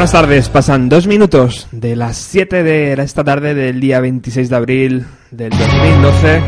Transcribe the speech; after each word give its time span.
Buenas 0.00 0.12
tardes, 0.12 0.48
pasan 0.48 0.88
dos 0.88 1.06
minutos 1.06 1.68
de 1.72 1.94
las 1.94 2.16
7 2.16 2.62
de 2.62 2.94
esta 2.94 3.22
tarde 3.22 3.54
del 3.54 3.80
día 3.80 4.00
26 4.00 4.48
de 4.48 4.56
abril 4.56 5.06
del 5.30 5.50
2012 5.50 6.40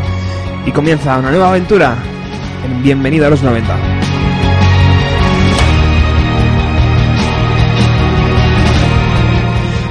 y 0.64 0.70
comienza 0.72 1.18
una 1.18 1.28
nueva 1.28 1.50
aventura 1.50 1.94
en 2.64 2.82
Bienvenido 2.82 3.26
a 3.26 3.28
los 3.28 3.42
90. 3.42 3.76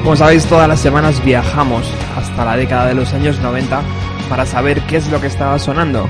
Como 0.01 0.15
sabéis, 0.15 0.43
todas 0.47 0.67
las 0.67 0.79
semanas 0.79 1.23
viajamos 1.23 1.85
hasta 2.17 2.43
la 2.43 2.57
década 2.57 2.87
de 2.87 2.95
los 2.95 3.13
años 3.13 3.37
90 3.41 3.79
para 4.27 4.47
saber 4.47 4.81
qué 4.87 4.97
es 4.97 5.07
lo 5.11 5.21
que 5.21 5.27
estaba 5.27 5.59
sonando. 5.59 6.09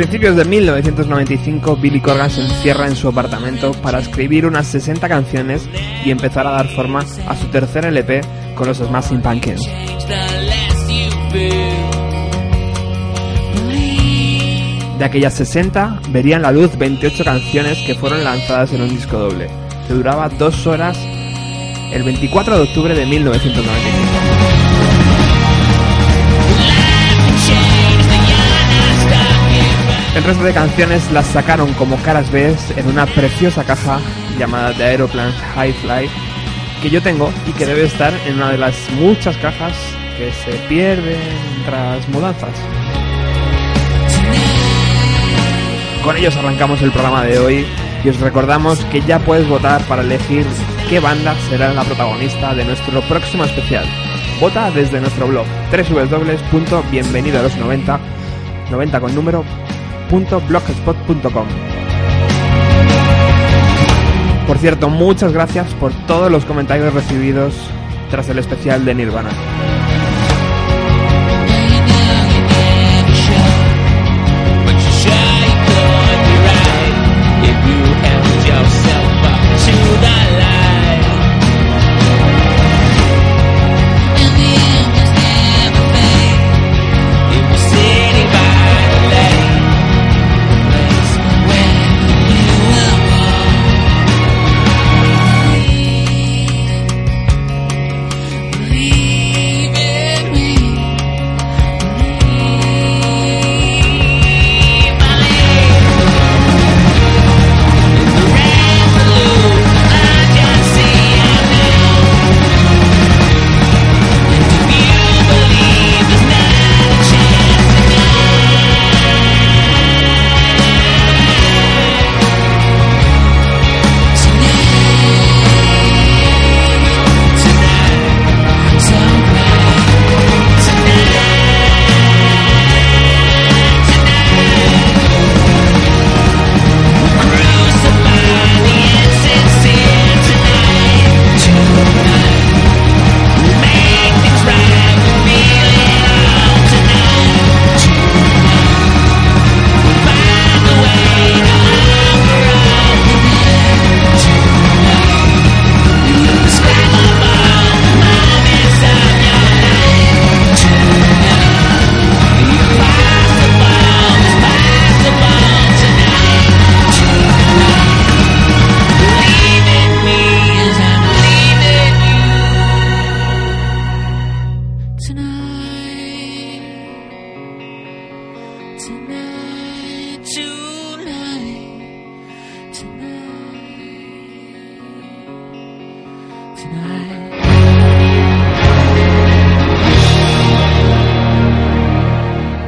Principios 0.00 0.34
de 0.34 0.46
1995, 0.46 1.76
Billy 1.76 2.00
Corgan 2.00 2.30
se 2.30 2.40
encierra 2.40 2.86
en 2.86 2.96
su 2.96 3.06
apartamento 3.06 3.72
para 3.82 3.98
escribir 3.98 4.46
unas 4.46 4.66
60 4.68 5.06
canciones 5.10 5.68
y 6.06 6.10
empezar 6.10 6.46
a 6.46 6.52
dar 6.52 6.68
forma 6.68 7.04
a 7.28 7.36
su 7.36 7.46
tercer 7.48 7.84
LP 7.84 8.22
con 8.54 8.66
los 8.66 8.78
Smashing 8.78 9.20
Pumpkins. 9.20 9.60
De 14.98 15.04
aquellas 15.04 15.34
60 15.34 16.00
verían 16.08 16.40
la 16.40 16.52
luz 16.52 16.78
28 16.78 17.22
canciones 17.22 17.76
que 17.86 17.94
fueron 17.94 18.24
lanzadas 18.24 18.72
en 18.72 18.80
un 18.80 18.88
disco 18.88 19.18
doble, 19.18 19.48
que 19.86 19.92
duraba 19.92 20.30
dos 20.30 20.66
horas 20.66 20.98
el 21.92 22.02
24 22.04 22.56
de 22.56 22.62
octubre 22.62 22.94
de 22.94 23.04
1995. 23.04 24.19
El 30.14 30.24
resto 30.24 30.42
de 30.42 30.52
canciones 30.52 31.10
las 31.12 31.26
sacaron 31.26 31.72
como 31.74 31.96
caras 31.98 32.30
B 32.32 32.54
en 32.76 32.86
una 32.88 33.06
preciosa 33.06 33.62
caja 33.62 34.00
llamada 34.38 34.72
The 34.74 34.84
Aeroplane 34.84 35.32
High 35.54 35.72
Fly 35.72 36.10
que 36.82 36.90
yo 36.90 37.00
tengo 37.00 37.30
y 37.46 37.52
que 37.52 37.64
debe 37.64 37.84
estar 37.84 38.12
en 38.26 38.34
una 38.34 38.50
de 38.50 38.58
las 38.58 38.74
muchas 38.98 39.36
cajas 39.36 39.74
que 40.16 40.32
se 40.32 40.58
pierden 40.68 41.20
tras 41.64 42.08
mudanzas. 42.08 42.50
Con 46.02 46.16
ellos 46.16 46.36
arrancamos 46.36 46.82
el 46.82 46.90
programa 46.90 47.22
de 47.24 47.38
hoy 47.38 47.66
y 48.02 48.08
os 48.08 48.18
recordamos 48.18 48.84
que 48.86 49.02
ya 49.02 49.18
puedes 49.20 49.46
votar 49.46 49.80
para 49.82 50.02
elegir 50.02 50.44
qué 50.88 50.98
banda 50.98 51.36
será 51.48 51.72
la 51.72 51.84
protagonista 51.84 52.54
de 52.54 52.64
nuestro 52.64 53.00
próximo 53.02 53.44
especial. 53.44 53.84
Vota 54.40 54.70
desde 54.70 55.00
nuestro 55.00 55.28
blog 55.28 55.46
www.bienvenido 55.70 57.40
a 57.40 57.42
los 57.42 57.56
90 57.56 58.00
90 58.70 59.00
con 59.00 59.14
número 59.14 59.44
www.blogspot.com. 60.10 61.46
Por 64.46 64.58
cierto, 64.58 64.88
muchas 64.88 65.32
gracias 65.32 65.72
por 65.74 65.92
todos 66.06 66.30
los 66.30 66.44
comentarios 66.44 66.92
recibidos 66.92 67.54
tras 68.10 68.28
el 68.28 68.38
especial 68.38 68.84
de 68.84 68.94
Nirvana. 68.94 69.30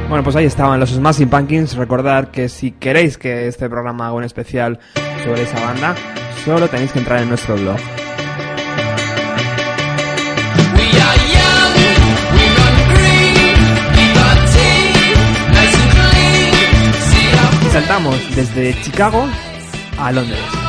Bueno, 0.09 0.23
pues 0.23 0.35
ahí 0.35 0.45
estaban 0.45 0.79
los 0.79 0.91
Smashing 0.91 1.29
Pumpkins. 1.29 1.75
Recordad 1.75 2.29
que 2.29 2.47
si 2.47 2.71
queréis 2.71 3.17
que 3.17 3.47
este 3.47 3.69
programa 3.69 4.05
haga 4.05 4.15
un 4.15 4.23
especial 4.23 4.79
sobre 5.23 5.43
esa 5.43 5.59
banda, 5.59 5.95
solo 6.45 6.67
tenéis 6.67 6.91
que 6.91 6.99
entrar 6.99 7.21
en 7.21 7.29
nuestro 7.29 7.55
blog. 7.55 7.77
saltamos 17.73 18.35
desde 18.35 18.79
Chicago 18.83 19.27
a 19.97 20.11
Londres. 20.11 20.62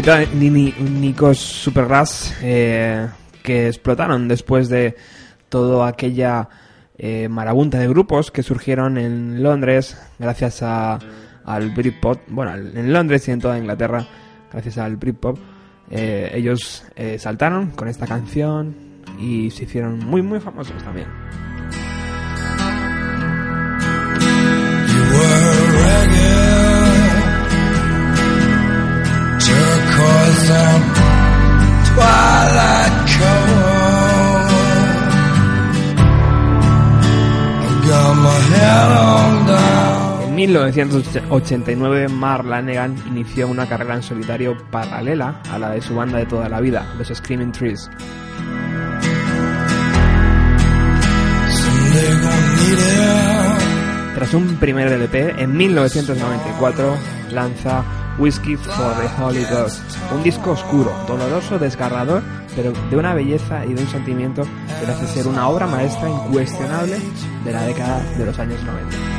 Británicos 0.00 1.38
Supergrass 1.38 2.36
eh, 2.40 3.08
que 3.42 3.66
explotaron 3.66 4.28
después 4.28 4.68
de 4.68 4.94
toda 5.48 5.88
aquella 5.88 6.48
eh, 6.96 7.28
marabunta 7.28 7.80
de 7.80 7.88
grupos 7.88 8.30
que 8.30 8.44
surgieron 8.44 8.96
en 8.96 9.42
Londres 9.42 10.00
gracias 10.20 10.62
a, 10.62 11.00
al 11.44 11.70
Britpop, 11.70 12.20
bueno, 12.28 12.54
en 12.54 12.92
Londres 12.92 13.26
y 13.26 13.32
en 13.32 13.40
toda 13.40 13.58
Inglaterra 13.58 14.06
gracias 14.52 14.78
al 14.78 14.96
Britpop. 14.96 15.36
Eh, 15.90 16.30
ellos 16.32 16.84
eh, 16.94 17.18
saltaron 17.18 17.70
con 17.70 17.88
esta 17.88 18.06
canción 18.06 18.76
y 19.18 19.50
se 19.50 19.64
hicieron 19.64 19.98
muy 19.98 20.22
muy 20.22 20.38
famosos 20.38 20.80
también. 20.84 21.08
En 40.24 40.34
1989, 40.34 42.08
Mark 42.08 42.46
Lanegan 42.46 42.96
inició 43.08 43.48
una 43.48 43.68
carrera 43.68 43.96
en 43.96 44.02
solitario 44.02 44.56
paralela 44.70 45.42
a 45.50 45.58
la 45.58 45.70
de 45.70 45.82
su 45.82 45.94
banda 45.94 46.16
de 46.18 46.24
toda 46.24 46.48
la 46.48 46.60
vida, 46.60 46.94
los 46.96 47.08
Screaming 47.08 47.52
Trees. 47.52 47.90
Tras 54.14 54.32
un 54.32 54.56
primer 54.56 54.88
LP, 54.88 55.42
en 55.42 55.54
1994 55.54 56.96
lanza 57.32 57.84
Whiskey 58.18 58.56
for 58.56 58.94
the 59.00 59.08
Holy 59.22 59.44
Ghost. 59.44 59.80
Un 60.12 60.22
disco 60.22 60.50
oscuro, 60.50 60.92
doloroso, 61.06 61.58
desgarrador, 61.58 62.22
pero 62.56 62.72
de 62.90 62.96
una 62.96 63.14
belleza 63.14 63.64
y 63.64 63.74
de 63.74 63.82
un 63.82 63.88
sentimiento 63.88 64.42
que 64.42 64.90
hace 64.90 65.06
ser 65.06 65.26
una 65.28 65.48
obra 65.48 65.66
maestra 65.66 66.08
incuestionable 66.08 66.98
de 67.44 67.52
la 67.52 67.62
década 67.62 68.02
de 68.16 68.26
los 68.26 68.38
años 68.38 68.62
90. 68.64 69.18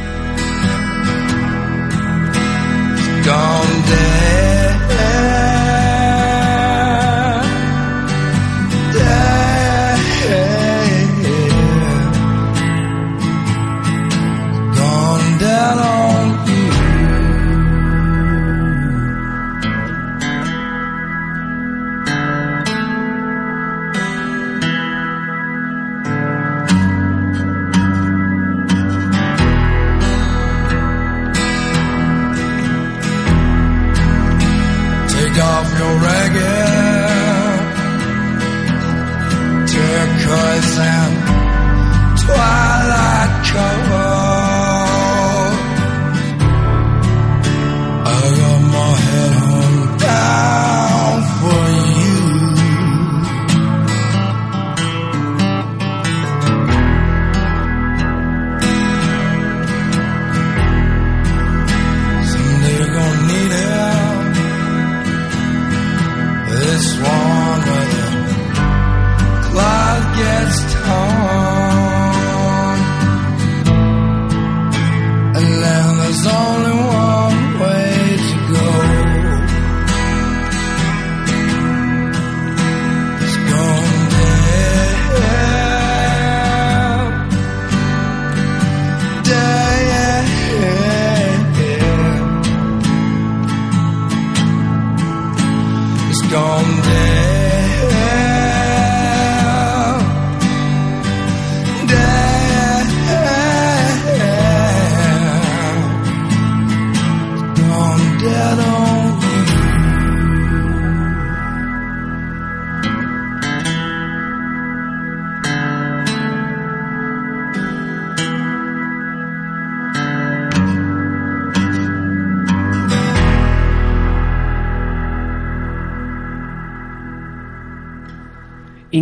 sound. 40.80 41.09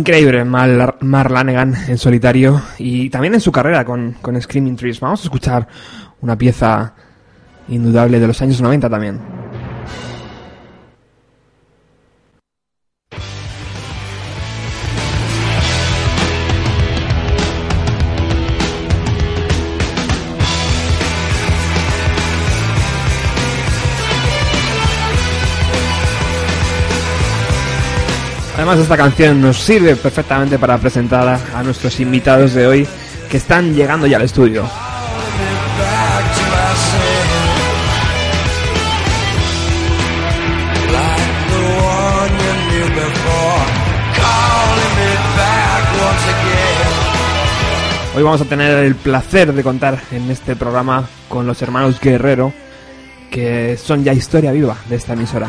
Increíble, 0.08 0.42
Mar, 0.42 0.96
Mar 1.02 1.30
Lanegan 1.30 1.74
en 1.86 1.98
solitario 1.98 2.62
y 2.78 3.10
también 3.10 3.34
en 3.34 3.42
su 3.42 3.52
carrera 3.52 3.84
con, 3.84 4.12
con 4.22 4.40
Screaming 4.40 4.74
Trees. 4.74 5.00
Vamos 5.00 5.20
a 5.20 5.24
escuchar 5.24 5.68
una 6.22 6.38
pieza 6.38 6.94
indudable 7.68 8.18
de 8.18 8.26
los 8.26 8.40
años 8.40 8.58
90 8.62 8.88
también. 8.88 9.20
Además 28.68 28.84
esta 28.84 28.98
canción 28.98 29.40
nos 29.40 29.56
sirve 29.56 29.96
perfectamente 29.96 30.58
para 30.58 30.76
presentar 30.76 31.40
a 31.54 31.62
nuestros 31.62 31.98
invitados 32.00 32.52
de 32.52 32.66
hoy 32.66 32.86
que 33.30 33.38
están 33.38 33.74
llegando 33.74 34.06
ya 34.06 34.18
al 34.18 34.24
estudio. 34.24 34.68
Hoy 48.14 48.22
vamos 48.22 48.42
a 48.42 48.44
tener 48.44 48.84
el 48.84 48.96
placer 48.96 49.54
de 49.54 49.62
contar 49.62 49.98
en 50.10 50.30
este 50.30 50.56
programa 50.56 51.08
con 51.30 51.46
los 51.46 51.62
hermanos 51.62 51.98
Guerrero, 51.98 52.52
que 53.30 53.78
son 53.78 54.04
ya 54.04 54.12
historia 54.12 54.52
viva 54.52 54.76
de 54.90 54.96
esta 54.96 55.14
emisora. 55.14 55.48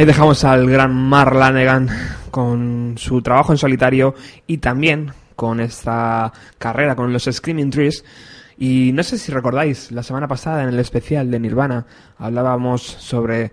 Ahí 0.00 0.06
dejamos 0.06 0.44
al 0.44 0.66
gran 0.66 0.94
Mar 0.94 1.36
Lanegan 1.36 1.90
con 2.30 2.94
su 2.96 3.20
trabajo 3.20 3.52
en 3.52 3.58
solitario 3.58 4.14
y 4.46 4.56
también 4.56 5.12
con 5.36 5.60
esta 5.60 6.32
carrera 6.56 6.96
con 6.96 7.12
los 7.12 7.24
Screaming 7.30 7.68
Trees. 7.68 8.02
Y 8.56 8.92
no 8.94 9.02
sé 9.02 9.18
si 9.18 9.30
recordáis, 9.30 9.92
la 9.92 10.02
semana 10.02 10.26
pasada 10.26 10.62
en 10.62 10.70
el 10.70 10.78
especial 10.78 11.30
de 11.30 11.38
Nirvana 11.38 11.84
hablábamos 12.16 12.80
sobre 12.80 13.52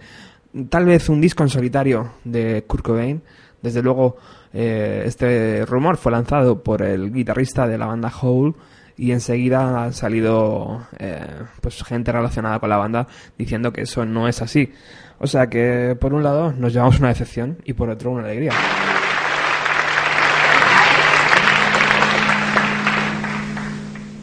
tal 0.69 0.85
vez 0.85 1.09
un 1.09 1.19
disco 1.19 1.43
en 1.43 1.49
solitario 1.49 2.13
de 2.23 2.63
Kurt 2.65 2.85
Cobain. 2.85 3.21
Desde 3.61 3.83
luego, 3.83 4.15
eh, 4.53 5.03
este 5.05 5.65
rumor 5.65 5.97
fue 5.97 6.13
lanzado 6.13 6.63
por 6.63 6.81
el 6.81 7.11
guitarrista 7.11 7.67
de 7.67 7.77
la 7.77 7.87
banda 7.87 8.09
Hole 8.21 8.53
y 8.97 9.11
enseguida 9.11 9.85
ha 9.85 9.93
salido 9.93 10.87
eh, 10.97 11.25
pues 11.61 11.83
gente 11.83 12.11
relacionada 12.11 12.59
con 12.59 12.69
la 12.69 12.77
banda 12.77 13.07
diciendo 13.37 13.71
que 13.71 13.81
eso 13.81 14.05
no 14.05 14.27
es 14.27 14.41
así. 14.41 14.73
O 15.19 15.27
sea 15.27 15.47
que 15.47 15.95
por 15.99 16.13
un 16.13 16.23
lado 16.23 16.51
nos 16.51 16.73
llevamos 16.73 16.99
una 16.99 17.09
decepción 17.09 17.57
y 17.63 17.73
por 17.73 17.89
otro 17.89 18.11
una 18.11 18.25
alegría. 18.25 18.51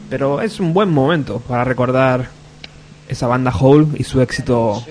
Pero 0.09 0.41
es 0.41 0.59
un 0.59 0.73
buen 0.73 0.91
momento 0.91 1.39
para 1.39 1.63
recordar 1.63 2.27
esa 3.07 3.27
banda 3.27 3.51
Hole 3.51 3.87
y 3.97 4.03
su 4.03 4.21
éxito 4.21 4.83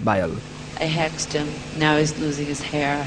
Vile. 0.00 0.34
I 0.80 0.86
hexed 0.86 1.32
him. 1.32 1.46
Now 1.78 1.96
he's 1.96 2.18
losing 2.18 2.46
his 2.46 2.60
hair. 2.60 3.06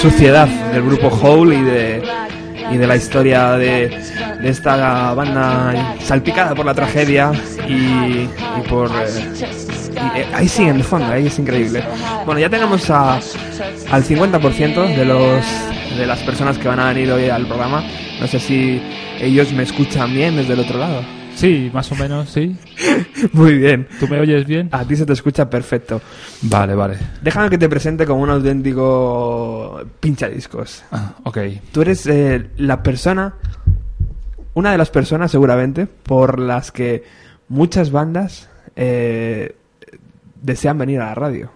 Suciedad 0.00 0.46
del 0.72 0.82
grupo 0.82 1.08
Hole 1.08 1.56
y 1.56 1.62
de, 1.62 2.02
y 2.70 2.76
de 2.76 2.86
la 2.86 2.96
historia 2.96 3.52
de, 3.52 3.88
de 4.40 4.48
esta 4.48 5.14
banda 5.14 5.94
salpicada 6.00 6.54
por 6.54 6.66
la 6.66 6.74
tragedia 6.74 7.32
y, 7.68 8.28
por... 8.68 8.88
eh, 8.90 9.34
eh, 10.16 10.26
ahí 10.34 10.48
sí, 10.48 10.64
en 10.64 10.76
el 10.76 10.84
fondo, 10.84 11.06
ahí 11.06 11.26
es 11.26 11.38
increíble. 11.38 11.82
Bueno, 12.24 12.40
ya 12.40 12.50
tenemos 12.50 12.88
a, 12.90 13.14
al 13.14 14.04
50% 14.04 14.96
de, 14.96 15.04
los, 15.04 15.44
de 15.96 16.06
las 16.06 16.20
personas 16.20 16.58
que 16.58 16.68
van 16.68 16.80
a 16.80 16.88
venir 16.92 17.10
hoy 17.10 17.28
al 17.30 17.46
programa. 17.46 17.82
No 18.20 18.26
sé 18.26 18.38
si 18.38 18.82
ellos 19.20 19.52
me 19.52 19.62
escuchan 19.62 20.12
bien 20.14 20.36
desde 20.36 20.52
el 20.52 20.60
otro 20.60 20.78
lado. 20.78 21.02
Sí, 21.36 21.70
más 21.72 21.92
o 21.92 21.94
menos, 21.96 22.30
sí. 22.30 22.56
Muy 23.32 23.58
bien. 23.58 23.86
¿Tú 24.00 24.08
me 24.08 24.18
oyes 24.18 24.46
bien? 24.46 24.70
A 24.72 24.84
ti 24.84 24.96
se 24.96 25.04
te 25.04 25.12
escucha 25.12 25.48
perfecto. 25.50 26.00
Vale, 26.42 26.74
vale. 26.74 26.96
Déjame 27.20 27.50
que 27.50 27.58
te 27.58 27.68
presente 27.68 28.06
como 28.06 28.22
un 28.22 28.30
auténtico 28.30 29.82
pinchadiscos. 30.00 30.82
Ah, 30.90 31.12
ok. 31.24 31.38
Tú 31.72 31.82
eres 31.82 32.06
eh, 32.06 32.48
la 32.56 32.82
persona, 32.82 33.34
una 34.54 34.72
de 34.72 34.78
las 34.78 34.88
personas 34.88 35.30
seguramente, 35.30 35.86
por 35.86 36.38
las 36.38 36.72
que 36.72 37.04
muchas 37.48 37.90
bandas 37.90 38.48
eh, 38.74 39.54
desean 40.40 40.78
venir 40.78 41.02
a 41.02 41.08
la 41.08 41.14
radio. 41.14 41.50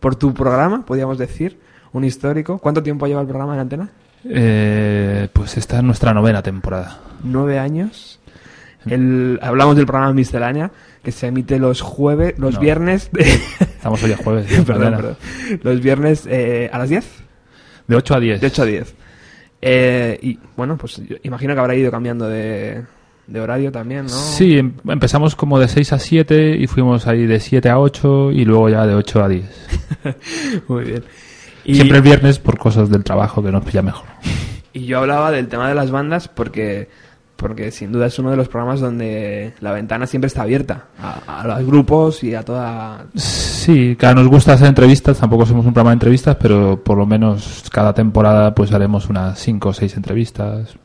Por 0.00 0.16
tu 0.16 0.32
programa, 0.32 0.86
podríamos 0.86 1.18
decir, 1.18 1.60
un 1.92 2.04
histórico. 2.04 2.58
¿Cuánto 2.58 2.82
tiempo 2.82 3.06
lleva 3.06 3.20
el 3.20 3.26
programa 3.26 3.52
en 3.52 3.60
antena? 3.60 3.90
Eh, 4.24 5.28
pues 5.32 5.58
esta 5.58 5.76
es 5.76 5.82
nuestra 5.82 6.14
novena 6.14 6.42
temporada. 6.42 7.00
Nueve 7.22 7.58
años. 7.58 8.19
El, 8.86 9.38
hablamos 9.42 9.76
del 9.76 9.86
programa 9.86 10.12
Miscelánea, 10.12 10.70
que 11.02 11.12
se 11.12 11.26
emite 11.26 11.58
los 11.58 11.80
jueves, 11.80 12.38
los 12.38 12.54
No. 12.54 12.60
viernes, 12.60 13.10
de- 13.12 13.22
Estamos 13.60 14.02
hoy 14.02 14.12
a 14.12 14.16
jueves. 14.16 14.46
perdón, 14.48 14.64
perdona. 14.66 14.96
perdón. 14.96 15.16
los 15.62 15.80
viernes 15.80 16.26
eh, 16.30 16.70
a 16.72 16.78
las 16.78 16.88
10. 16.88 17.06
De 17.88 17.96
8 17.96 18.14
a 18.14 18.20
10. 18.20 18.40
De 18.40 18.46
8 18.46 18.62
a 18.62 18.64
10. 18.66 18.94
Eh, 19.62 20.18
y 20.22 20.38
bueno, 20.56 20.76
pues 20.78 21.02
imagino 21.22 21.54
que 21.54 21.60
habrá 21.60 21.74
ido 21.74 21.90
cambiando 21.90 22.26
de, 22.28 22.82
de 23.26 23.40
horario 23.40 23.70
también, 23.70 24.04
¿no? 24.04 24.08
Sí, 24.10 24.56
em- 24.58 24.72
empezamos 24.88 25.34
como 25.36 25.58
de 25.58 25.68
6 25.68 25.92
a 25.92 25.98
7 25.98 26.56
y 26.58 26.66
fuimos 26.66 27.06
ahí 27.06 27.26
de 27.26 27.40
7 27.40 27.68
a 27.68 27.78
8 27.78 28.32
y 28.32 28.44
luego 28.44 28.68
ya 28.70 28.86
de 28.86 28.94
8 28.94 29.22
a 29.24 29.28
10. 29.28 29.44
Muy 30.68 30.84
bien. 30.84 31.04
Y, 31.64 31.74
Siempre 31.74 31.98
el 31.98 32.02
viernes 32.02 32.38
por 32.38 32.58
cosas 32.58 32.88
del 32.88 33.04
trabajo 33.04 33.42
que 33.42 33.52
nos 33.52 33.62
pilla 33.64 33.82
mejor. 33.82 34.06
Y 34.72 34.86
yo 34.86 34.98
hablaba 34.98 35.30
del 35.30 35.48
tema 35.48 35.68
de 35.68 35.74
las 35.74 35.90
bandas 35.90 36.28
porque, 36.28 36.88
porque 37.40 37.70
sin 37.70 37.90
duda 37.90 38.06
es 38.06 38.18
uno 38.18 38.30
de 38.30 38.36
los 38.36 38.48
programas 38.48 38.80
donde 38.80 39.54
la 39.60 39.72
ventana 39.72 40.06
siempre 40.06 40.26
está 40.26 40.42
abierta 40.42 40.88
a, 41.00 41.40
a 41.40 41.46
los 41.46 41.66
grupos 41.66 42.22
y 42.22 42.34
a 42.34 42.42
toda... 42.42 43.06
Sí, 43.14 43.96
claro, 43.98 44.16
nos 44.20 44.28
gusta 44.28 44.52
hacer 44.52 44.68
entrevistas, 44.68 45.18
tampoco 45.18 45.46
somos 45.46 45.64
un 45.64 45.72
programa 45.72 45.90
de 45.90 45.94
entrevistas, 45.94 46.36
pero 46.36 46.84
por 46.84 46.98
lo 46.98 47.06
menos 47.06 47.64
cada 47.72 47.94
temporada 47.94 48.54
pues 48.54 48.72
haremos 48.72 49.08
unas 49.08 49.38
5 49.38 49.68
o 49.70 49.72
6 49.72 49.96
entrevistas. 49.96 50.76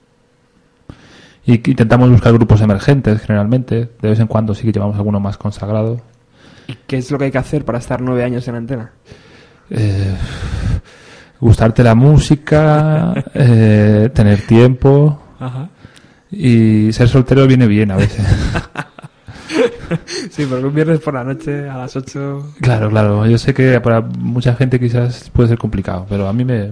Y 1.46 1.70
intentamos 1.70 2.10
buscar 2.10 2.32
grupos 2.32 2.62
emergentes 2.62 3.22
generalmente, 3.22 3.89
de 4.02 4.10
vez 4.10 4.20
en 4.20 4.28
cuando 4.28 4.56
sí 4.56 4.63
que 4.63 4.72
llevamos 4.72 4.96
alguno 4.96 5.20
más 5.20 5.38
consagrado. 5.38 6.02
¿Y 6.68 6.76
qué 6.88 6.98
es 6.98 7.12
lo 7.12 7.18
que 7.18 7.26
hay 7.26 7.32
que 7.32 7.38
hacer 7.38 7.65
para 7.65 7.80
estar 7.80 8.02
nueve 8.02 8.24
años 8.24 8.48
en 8.48 8.56
antena? 8.56 8.91
Eh, 9.70 10.15
gustarte 11.39 11.84
la 11.84 11.96
música, 11.96 13.13
eh, 13.34 14.10
tener 14.13 14.41
tiempo 14.48 15.22
y 16.31 16.91
ser 16.93 17.07
soltero 17.07 17.47
viene 17.47 17.67
bien 17.67 17.91
a 17.91 17.97
veces. 17.97 18.25
Sí, 20.31 20.45
porque 20.49 20.65
un 20.65 20.73
viernes 20.73 20.99
por 20.99 21.13
la 21.13 21.23
noche 21.23 21.69
a 21.69 21.77
las 21.77 21.95
8... 21.95 22.53
Claro, 22.59 22.89
claro. 22.89 23.25
Yo 23.27 23.38
sé 23.38 23.53
que 23.53 23.79
para 23.79 24.01
mucha 24.01 24.55
gente 24.55 24.79
quizás 24.79 25.29
puede 25.31 25.49
ser 25.49 25.57
complicado, 25.57 26.05
pero 26.09 26.27
a 26.27 26.33
mí 26.33 26.43
me 26.43 26.71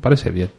parece 0.00 0.30
bien. 0.30 0.50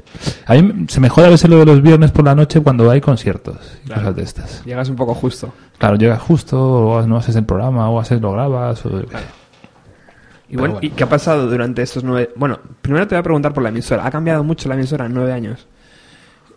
A 0.45 0.53
mí 0.55 0.85
se 0.89 0.99
me 0.99 1.09
jode 1.09 1.27
a 1.27 1.29
veces 1.29 1.49
lo 1.49 1.57
de 1.59 1.65
los 1.65 1.81
viernes 1.81 2.11
por 2.11 2.25
la 2.25 2.35
noche 2.35 2.59
cuando 2.59 2.89
hay 2.91 3.01
conciertos 3.01 3.57
y 3.83 3.87
Claro. 3.87 4.01
cosas 4.01 4.15
de 4.17 4.23
estas. 4.23 4.65
Llegas 4.65 4.89
un 4.89 4.95
poco 4.97 5.13
justo. 5.15 5.53
Claro, 5.77 5.95
llegas 5.95 6.21
justo, 6.21 6.61
o 6.61 7.07
no 7.07 7.17
haces 7.17 7.35
el 7.37 7.45
programa, 7.45 7.89
o 7.89 7.99
haces 7.99 8.21
lo 8.21 8.33
grabas. 8.33 8.85
O... 8.85 9.01
Y 10.49 10.57
bueno. 10.57 10.79
¿y 10.81 10.89
qué 10.89 11.05
ha 11.05 11.09
pasado 11.09 11.47
durante 11.49 11.81
estos 11.81 12.03
nueve...? 12.03 12.31
Bueno, 12.35 12.59
primero 12.81 13.07
te 13.07 13.15
voy 13.15 13.19
a 13.21 13.23
preguntar 13.23 13.53
por 13.53 13.63
la 13.63 13.69
emisora. 13.69 14.05
¿Ha 14.05 14.11
cambiado 14.11 14.43
mucho 14.43 14.67
la 14.69 14.75
emisora 14.75 15.05
en 15.05 15.13
nueve 15.13 15.31
años? 15.31 15.67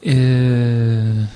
Eh, 0.03 1.27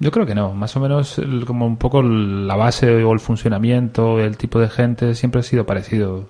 yo 0.00 0.10
creo 0.10 0.26
que 0.26 0.34
no. 0.34 0.52
Más 0.54 0.76
o 0.76 0.80
menos 0.80 1.18
el- 1.18 1.44
como 1.44 1.66
un 1.66 1.76
poco 1.76 2.02
la 2.02 2.56
base 2.56 3.02
o 3.04 3.12
el 3.12 3.20
funcionamiento, 3.20 4.20
el 4.20 4.36
tipo 4.36 4.58
de 4.60 4.68
gente 4.68 5.14
siempre 5.14 5.40
ha 5.40 5.44
sido 5.44 5.66
parecido. 5.66 6.28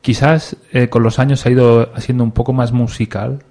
Quizás 0.00 0.56
eh, 0.72 0.88
con 0.88 1.02
los 1.02 1.18
años 1.18 1.40
se 1.40 1.48
ha 1.48 1.52
ido 1.52 1.90
haciendo 1.94 2.24
un 2.24 2.32
poco 2.32 2.52
más 2.52 2.72
musical, 2.72 3.42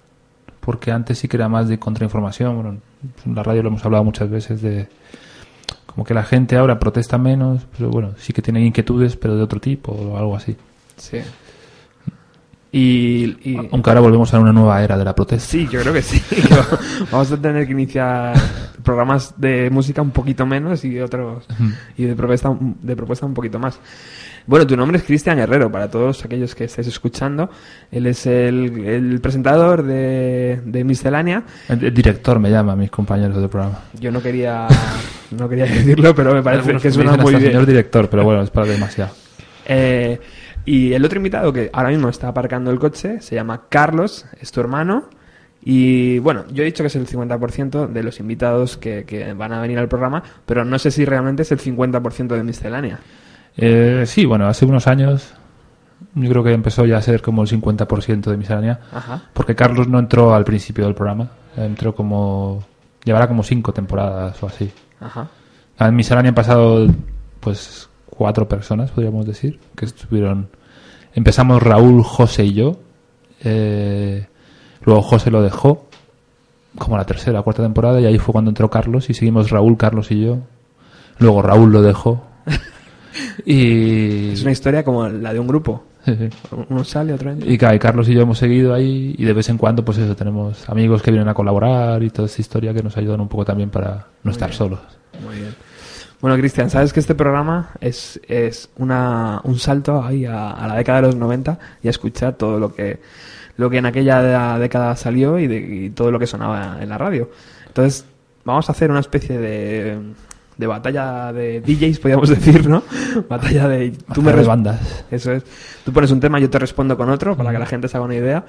porque 0.60 0.92
antes 0.92 1.18
sí 1.20 1.28
que 1.28 1.38
era 1.38 1.50
más 1.50 1.68
de 1.68 1.80
contrainformación. 1.80 2.56
Bueno, 2.56 2.78
en 3.26 3.36
la 3.36 3.44
radio 3.44 3.64
lo 3.64 3.70
hemos 3.70 3.84
hablado 3.86 4.04
muchas 4.04 4.30
veces 4.30 4.62
de 4.62 4.88
como 5.88 6.06
que 6.06 6.14
la 6.14 6.24
gente 6.24 6.56
ahora 6.58 6.80
protesta 6.80 7.18
menos, 7.18 7.62
pero 7.78 7.90
bueno, 7.90 8.12
sí 8.18 8.34
que 8.34 8.42
tienen 8.42 8.64
inquietudes, 8.66 9.16
pero 9.16 9.36
de 9.36 9.44
otro 9.44 9.60
tipo 9.60 9.92
o 9.92 10.18
algo 10.18 10.36
así. 10.36 10.56
Sí. 10.98 11.20
Y, 12.72 13.38
y- 13.52 13.70
Aunque 13.72 13.90
ahora 13.92 14.00
volvemos 14.02 14.34
a 14.34 14.40
una 14.40 14.52
nueva 14.52 14.84
era 14.84 14.98
de 14.98 15.06
la 15.06 15.14
protesta. 15.14 15.48
sí, 15.48 15.68
yo 15.72 15.82
creo 15.82 15.94
que 15.94 16.02
sí. 16.02 16.22
Vamos 17.12 17.32
a 17.32 17.38
tener 17.38 17.66
que 17.68 17.74
iniciar 17.74 18.34
programas 18.84 19.34
de 19.38 19.70
música 19.70 20.02
un 20.02 20.12
poquito 20.12 20.46
menos 20.46 20.84
y 20.86 21.00
otros 21.00 21.46
y 21.98 22.06
de 22.06 22.16
propuesta 22.16 22.56
de 22.60 22.96
propuesta 22.96 23.26
un 23.26 23.34
poquito 23.34 23.60
más. 23.60 23.80
Bueno, 24.46 24.68
tu 24.68 24.76
nombre 24.76 24.98
es 24.98 25.06
Cristian 25.06 25.38
Guerrero, 25.38 25.72
para 25.72 25.90
todos 25.90 26.26
aquellos 26.26 26.54
que 26.54 26.66
estáis 26.66 26.88
escuchando. 26.88 27.50
Él 27.92 28.08
es 28.08 28.26
el, 28.26 28.86
el 28.86 29.22
presentador 29.22 29.84
de, 29.84 30.62
de 30.66 30.84
Miscelánea. 30.84 31.44
El, 31.70 31.86
el 31.86 31.94
director 31.94 32.40
me 32.40 32.52
llama, 32.52 32.76
mis 32.76 32.92
compañeros 32.92 33.38
del 33.38 33.48
programa. 33.48 33.80
Yo 33.98 34.12
no 34.12 34.22
quería, 34.22 34.68
no 35.32 35.48
quería 35.48 35.64
decirlo, 35.66 36.14
pero 36.14 36.34
me 36.34 36.44
parece 36.44 36.64
Algunos 36.64 36.82
que 36.82 36.92
suena 36.92 37.16
muy 37.16 37.36
bien. 37.36 37.52
señor 37.52 37.66
director, 37.66 38.10
pero 38.10 38.26
bueno, 38.26 38.42
es 38.42 38.50
para 38.50 38.68
demasiado. 38.68 39.12
Eh, 39.66 40.20
y 40.66 40.92
el 40.92 41.06
otro 41.06 41.18
invitado 41.20 41.54
que 41.54 41.70
ahora 41.72 41.90
mismo 41.90 42.10
está 42.10 42.28
aparcando 42.28 42.70
el 42.70 42.80
coche 42.80 43.22
se 43.22 43.36
llama 43.36 43.64
Carlos, 43.70 44.26
es 44.42 44.52
tu 44.52 44.60
hermano. 44.60 45.06
Y 45.66 46.20
bueno, 46.20 46.46
yo 46.52 46.64
he 46.64 46.66
dicho 46.66 46.84
que 46.84 46.88
es 46.88 46.96
el 46.96 47.08
50% 47.08 47.88
de 47.88 48.04
los 48.04 48.20
invitados 48.20 48.78
que, 48.78 49.06
que 49.06 49.34
van 49.34 49.54
a 49.54 49.62
venir 49.62 49.80
al 49.80 49.88
programa, 49.88 50.22
pero 50.46 50.66
no 50.66 50.78
sé 50.78 50.92
si 50.92 51.06
realmente 51.06 51.44
es 51.44 51.52
el 51.52 51.60
50% 51.60 52.28
de 52.36 52.44
miscelánea. 52.44 53.00
Eh, 53.56 54.04
sí, 54.06 54.26
bueno, 54.26 54.48
hace 54.48 54.66
unos 54.66 54.88
años 54.88 55.34
yo 56.16 56.30
creo 56.30 56.44
que 56.44 56.52
empezó 56.54 56.86
ya 56.86 56.98
a 56.98 57.02
ser 57.02 57.22
como 57.22 57.44
el 57.44 57.50
50% 57.50 58.24
de 58.24 58.38
miscelánea, 58.38 58.80
Ajá. 58.92 59.24
porque 59.34 59.56
Carlos 59.56 59.88
no 59.88 60.00
entró 60.00 60.34
al 60.34 60.44
principio 60.44 60.86
del 60.86 60.96
programa, 60.96 61.30
entró 61.56 61.96
como... 61.96 62.64
llevará 63.04 63.28
como 63.28 63.44
cinco 63.44 63.74
temporadas 63.74 64.42
o 64.44 64.48
así. 64.48 64.72
Ajá. 65.00 65.30
En 65.80 65.96
miscelánea 65.96 66.30
han 66.30 66.36
pasado 66.36 66.88
pues 67.40 67.90
cuatro 68.06 68.48
personas, 68.48 68.92
podríamos 68.92 69.26
decir, 69.26 69.60
que 69.76 69.86
estuvieron... 69.86 70.50
Empezamos 71.16 71.62
Raúl, 71.62 72.04
José 72.04 72.46
y 72.46 72.54
yo, 72.54 72.80
eh, 73.44 74.28
luego 74.86 75.02
José 75.02 75.32
lo 75.32 75.42
dejó, 75.42 75.88
como 76.78 76.98
la 76.98 77.06
tercera 77.06 77.42
cuarta 77.42 77.64
temporada, 77.64 78.00
y 78.02 78.06
ahí 78.06 78.18
fue 78.18 78.34
cuando 78.34 78.52
entró 78.52 78.70
Carlos, 78.70 79.10
y 79.10 79.14
seguimos 79.14 79.50
Raúl, 79.50 79.78
Carlos 79.78 80.12
y 80.12 80.22
yo. 80.22 80.40
Luego 81.20 81.42
Raúl 81.42 81.72
lo 81.72 81.82
dejó. 81.82 82.24
y... 83.46 84.32
Es 84.32 84.42
una 84.42 84.52
historia 84.52 84.84
como 84.84 85.08
la 85.08 85.34
de 85.34 85.40
un 85.40 85.48
grupo. 85.48 85.84
Sí, 86.06 86.16
sí. 86.16 86.30
Uno 86.70 86.84
sale, 86.84 87.14
otro 87.14 87.32
entra. 87.32 87.50
Y, 87.50 87.58
claro, 87.58 87.76
y 87.76 87.80
Carlos 87.80 88.10
y 88.10 88.14
yo 88.14 88.22
hemos 88.22 88.38
seguido 88.38 88.74
ahí 88.74 89.16
y 89.18 89.24
de 89.24 89.34
vez 89.34 89.48
en 89.50 89.58
cuando, 89.58 89.86
pues 89.86 89.98
eso, 90.00 90.16
tenemos 90.16 90.68
amigos 90.70 91.02
que 91.02 91.12
vienen 91.12 91.30
a 91.30 91.34
colaborar 91.34 92.04
y 92.04 92.10
toda 92.10 92.26
esta 92.26 92.42
historia 92.42 92.74
que 92.74 92.84
nos 92.84 92.98
ayudan 92.98 93.22
un 93.22 93.30
poco 93.30 93.46
también 93.46 93.70
para 93.70 94.08
no 94.24 94.32
estar 94.32 94.50
bien. 94.50 94.58
solos. 94.58 94.80
Muy 95.24 95.36
bien. 95.36 95.56
Bueno, 96.20 96.38
Cristian, 96.38 96.70
sabes 96.70 96.92
que 96.94 97.00
este 97.00 97.16
programa 97.16 97.72
es, 97.80 98.20
es 98.28 98.70
una, 98.78 99.42
un 99.44 99.60
salto 99.60 100.02
ahí 100.04 100.26
a, 100.26 100.52
a 100.52 100.68
la 100.68 100.76
década 100.76 101.02
de 101.02 101.08
los 101.08 101.16
90 101.16 101.60
y 101.84 101.88
a 101.88 101.92
escuchar 101.92 102.36
todo 102.36 102.60
lo 102.60 102.74
que, 102.74 103.02
lo 103.58 103.70
que 103.70 103.78
en 103.78 103.86
aquella 103.86 104.58
década 104.58 104.96
salió 104.96 105.40
y, 105.40 105.48
de, 105.48 105.58
y 105.58 105.90
todo 105.92 106.12
lo 106.12 106.20
que 106.20 106.28
sonaba 106.28 106.78
en 106.82 106.90
la 106.90 106.98
radio. 106.98 107.30
Entonces, 107.68 108.06
vamos 108.46 108.70
a 108.70 108.72
hacer 108.72 108.92
una 108.92 109.00
especie 109.00 109.38
de, 109.38 110.00
de 110.58 110.68
batalla 110.68 111.32
de 111.34 111.62
DJs, 111.62 112.00
podríamos 112.00 112.30
decir, 112.38 112.68
¿no? 112.70 112.84
Batalla 113.30 113.68
de... 113.68 113.92
Tú 114.14 114.22
me 114.22 114.34
de 114.34 114.44
bandas. 114.44 115.06
Eso 115.12 115.32
es. 115.32 115.44
Tú 115.86 115.92
pones 115.92 116.12
un 116.12 116.20
tema, 116.20 116.40
yo 116.40 116.50
te 116.50 116.60
respondo 116.60 116.98
con 116.98 117.10
otro 117.10 117.36
para 117.36 117.52
que 117.52 117.60
la 117.60 117.66
gente 117.66 117.88
se 117.88 117.98
haga 117.98 118.06
una 118.06 118.16
idea. 118.16 118.46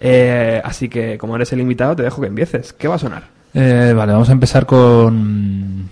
Eh, 0.00 0.60
así 0.64 0.88
que, 0.88 1.18
como 1.18 1.36
eres 1.36 1.52
el 1.52 1.60
invitado, 1.60 1.94
te 1.96 2.02
dejo 2.02 2.20
que 2.20 2.28
empieces. 2.28 2.72
¿Qué 2.72 2.88
va 2.88 2.94
a 2.94 2.98
sonar? 2.98 3.24
Eh, 3.52 3.92
vale, 3.94 4.12
vamos 4.12 4.28
a 4.28 4.32
empezar 4.32 4.64
con, 4.64 5.88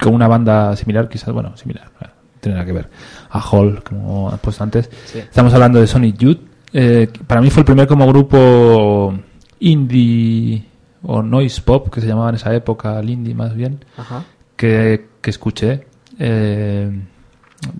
con 0.00 0.14
una 0.14 0.26
banda 0.26 0.74
similar, 0.74 1.08
quizás, 1.08 1.32
bueno, 1.32 1.56
similar, 1.56 1.88
eh, 2.00 2.06
no 2.06 2.40
tiene 2.40 2.54
nada 2.56 2.66
que 2.66 2.72
ver. 2.72 2.88
A 3.30 3.40
Hall, 3.40 3.82
como 3.82 4.30
has 4.30 4.40
puesto 4.40 4.64
antes. 4.64 4.90
Sí. 5.04 5.18
Estamos 5.18 5.52
hablando 5.54 5.80
de 5.80 5.86
Sonic 5.86 6.16
Youth. 6.18 6.53
Eh, 6.76 7.08
para 7.26 7.40
mí 7.40 7.50
fue 7.50 7.60
el 7.60 7.64
primer 7.66 7.86
como 7.86 8.06
grupo 8.08 9.14
indie 9.60 10.64
o 11.02 11.22
noise 11.22 11.62
pop, 11.62 11.88
que 11.88 12.00
se 12.00 12.06
llamaba 12.06 12.30
en 12.30 12.34
esa 12.34 12.54
época, 12.54 12.98
el 12.98 13.10
indie 13.10 13.34
más 13.34 13.54
bien. 13.54 13.84
Ajá. 13.96 14.24
que, 14.56 15.06
que 15.20 15.30
escuché. 15.30 15.86
Eh, 16.18 16.90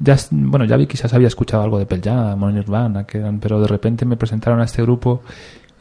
ya, 0.01 0.17
bueno, 0.31 0.65
ya 0.65 0.77
vi 0.77 0.87
quizás 0.87 1.13
había 1.13 1.29
escuchado 1.29 1.63
algo 1.63 1.79
de 1.79 1.87
Pearl 1.87 2.03
Jam 2.03 2.43
o 2.43 2.51
Nirvana, 2.51 3.05
que 3.05 3.19
eran, 3.19 3.39
pero 3.41 3.61
de 3.61 3.67
repente 3.69 4.05
me 4.05 4.17
presentaron 4.17 4.61
a 4.61 4.65
este 4.65 4.83
grupo 4.83 5.23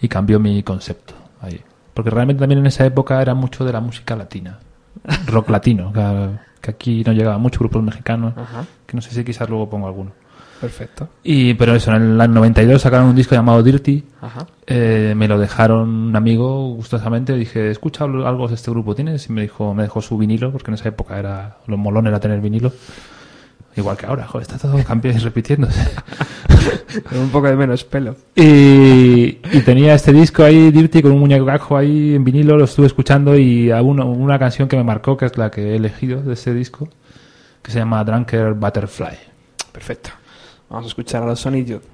y 0.02 0.08
cambió 0.08 0.40
mi 0.40 0.62
concepto 0.64 1.14
ahí. 1.42 1.62
Porque 1.94 2.10
realmente 2.10 2.40
también 2.42 2.60
en 2.60 2.66
esa 2.66 2.86
época 2.86 3.22
era 3.22 3.34
mucho 3.34 3.64
de 3.64 3.72
la 3.74 3.80
música 3.80 4.16
latina, 4.16 4.60
rock 5.28 5.50
latino, 5.50 5.94
que, 5.94 6.30
que 6.62 6.72
aquí 6.72 7.04
no 7.06 7.14
llegaba 7.14 7.38
mucho, 7.38 7.60
grupos 7.60 7.84
mexicanos, 7.84 8.34
Ajá. 8.36 8.66
que 8.86 8.96
no 8.96 9.02
sé 9.02 9.12
si 9.12 9.24
quizás 9.24 9.48
luego 9.50 9.70
pongo 9.70 9.88
alguno. 9.88 10.12
Perfecto. 10.64 11.10
Y, 11.24 11.56
pero 11.56 11.76
eso, 11.76 11.92
en 11.94 12.22
el 12.22 12.34
92 12.34 12.82
sacaron 12.82 13.08
un 13.10 13.16
disco 13.18 13.36
llamado 13.36 13.62
Dirty, 13.62 14.02
Ajá. 14.22 14.48
eh, 14.66 15.14
me 15.16 15.28
lo 15.28 15.38
dejaron 15.38 15.90
un 15.90 16.16
amigo 16.16 16.70
gustosamente. 16.76 17.34
Dije, 17.36 17.70
escucha 17.70 18.06
algo 18.06 18.48
de 18.48 18.56
este 18.56 18.72
grupo, 18.72 18.96
¿tienes? 18.96 19.28
Y 19.30 19.34
me 19.34 19.42
dijo, 19.42 19.74
me 19.74 19.84
dejó 19.84 20.02
su 20.02 20.18
vinilo, 20.18 20.54
porque 20.54 20.72
en 20.72 20.76
esa 20.76 20.88
época 20.88 21.20
era 21.20 21.58
lo 21.68 21.76
molón 21.76 22.08
era 22.08 22.18
tener 22.22 22.40
vinilo. 22.40 22.72
Igual 23.76 23.98
que 23.98 24.06
ahora, 24.06 24.26
joder, 24.26 24.48
está 24.48 24.58
todo 24.58 24.82
cambiando 24.86 25.20
y 25.20 25.24
repitiéndose. 25.26 25.82
Con 27.10 27.18
un 27.18 27.30
poco 27.30 27.48
de 27.48 27.56
menos 27.58 27.84
pelo. 27.84 28.16
y, 28.36 29.40
y 29.52 29.62
tenía 29.66 29.96
este 29.96 30.14
disco 30.14 30.44
ahí, 30.44 30.72
Dirty, 30.72 31.02
con 31.02 31.12
un 31.12 31.20
muñeco 31.20 31.76
ahí 31.76 32.16
en 32.16 32.24
vinilo, 32.24 32.56
lo 32.56 32.64
estuve 32.66 32.86
escuchando 32.88 33.36
y 33.38 33.70
a 33.72 33.82
uno- 33.82 34.06
una 34.06 34.40
canción 34.40 34.70
que 34.70 34.78
me 34.78 34.84
marcó, 34.84 35.18
que 35.18 35.26
es 35.26 35.38
la 35.38 35.52
que 35.52 35.72
he 35.72 35.76
elegido 35.76 36.22
de 36.22 36.34
este 36.36 36.54
disco, 36.54 36.88
que 37.62 37.72
se 37.72 37.80
llama 37.80 38.02
Drunker 38.04 38.54
Butterfly. 38.54 39.18
Perfecto. 39.74 40.12
Vamos 40.74 40.88
a 40.88 40.90
escuchar 40.90 41.22
a 41.22 41.28
los 41.28 41.40
Sonic. 41.40 41.93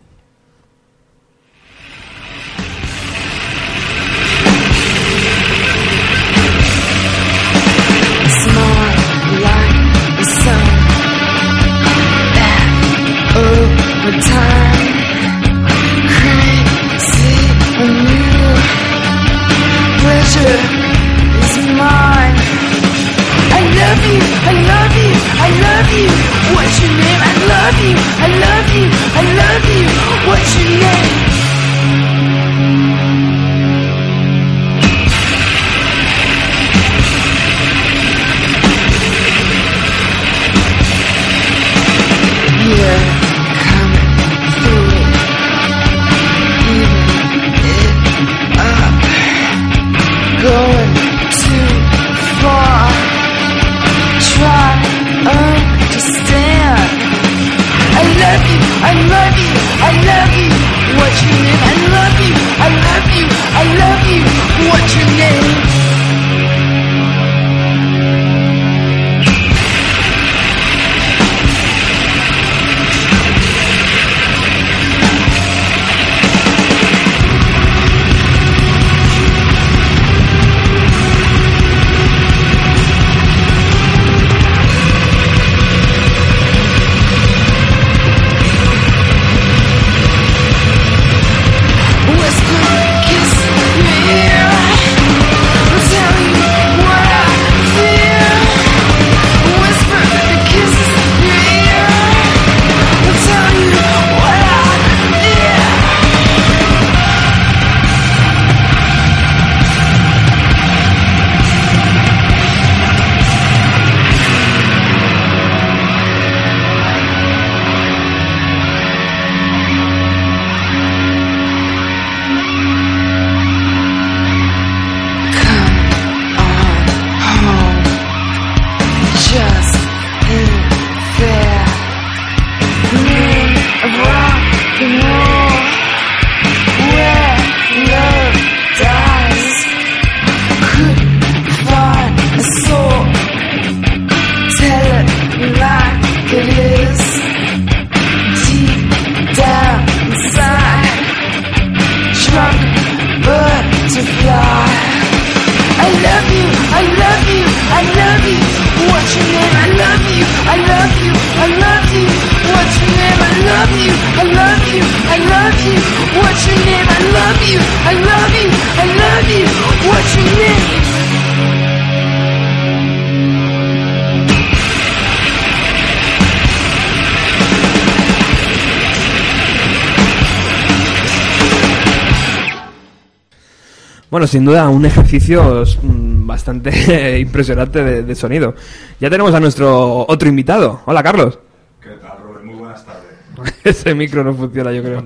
Sin 184.29 184.45
duda, 184.45 184.69
un 184.69 184.85
ejercicio 184.85 185.63
mm, 185.81 186.25
bastante 186.27 187.19
impresionante 187.19 187.83
de, 187.83 188.03
de 188.03 188.15
sonido. 188.15 188.55
Ya 188.99 189.09
tenemos 189.09 189.33
a 189.33 189.39
nuestro 189.39 190.05
otro 190.07 190.29
invitado. 190.29 190.81
Hola, 190.85 191.03
Carlos. 191.03 191.39
¿Qué 191.81 191.89
tal, 192.01 192.17
Robert? 192.23 192.45
Muy 192.45 192.55
buenas 192.55 192.85
tardes. 192.85 193.55
Ese 193.63 193.93
micro 193.95 194.23
no 194.23 194.33
funciona, 194.33 194.71
yo 194.71 194.81
creo. 194.83 195.03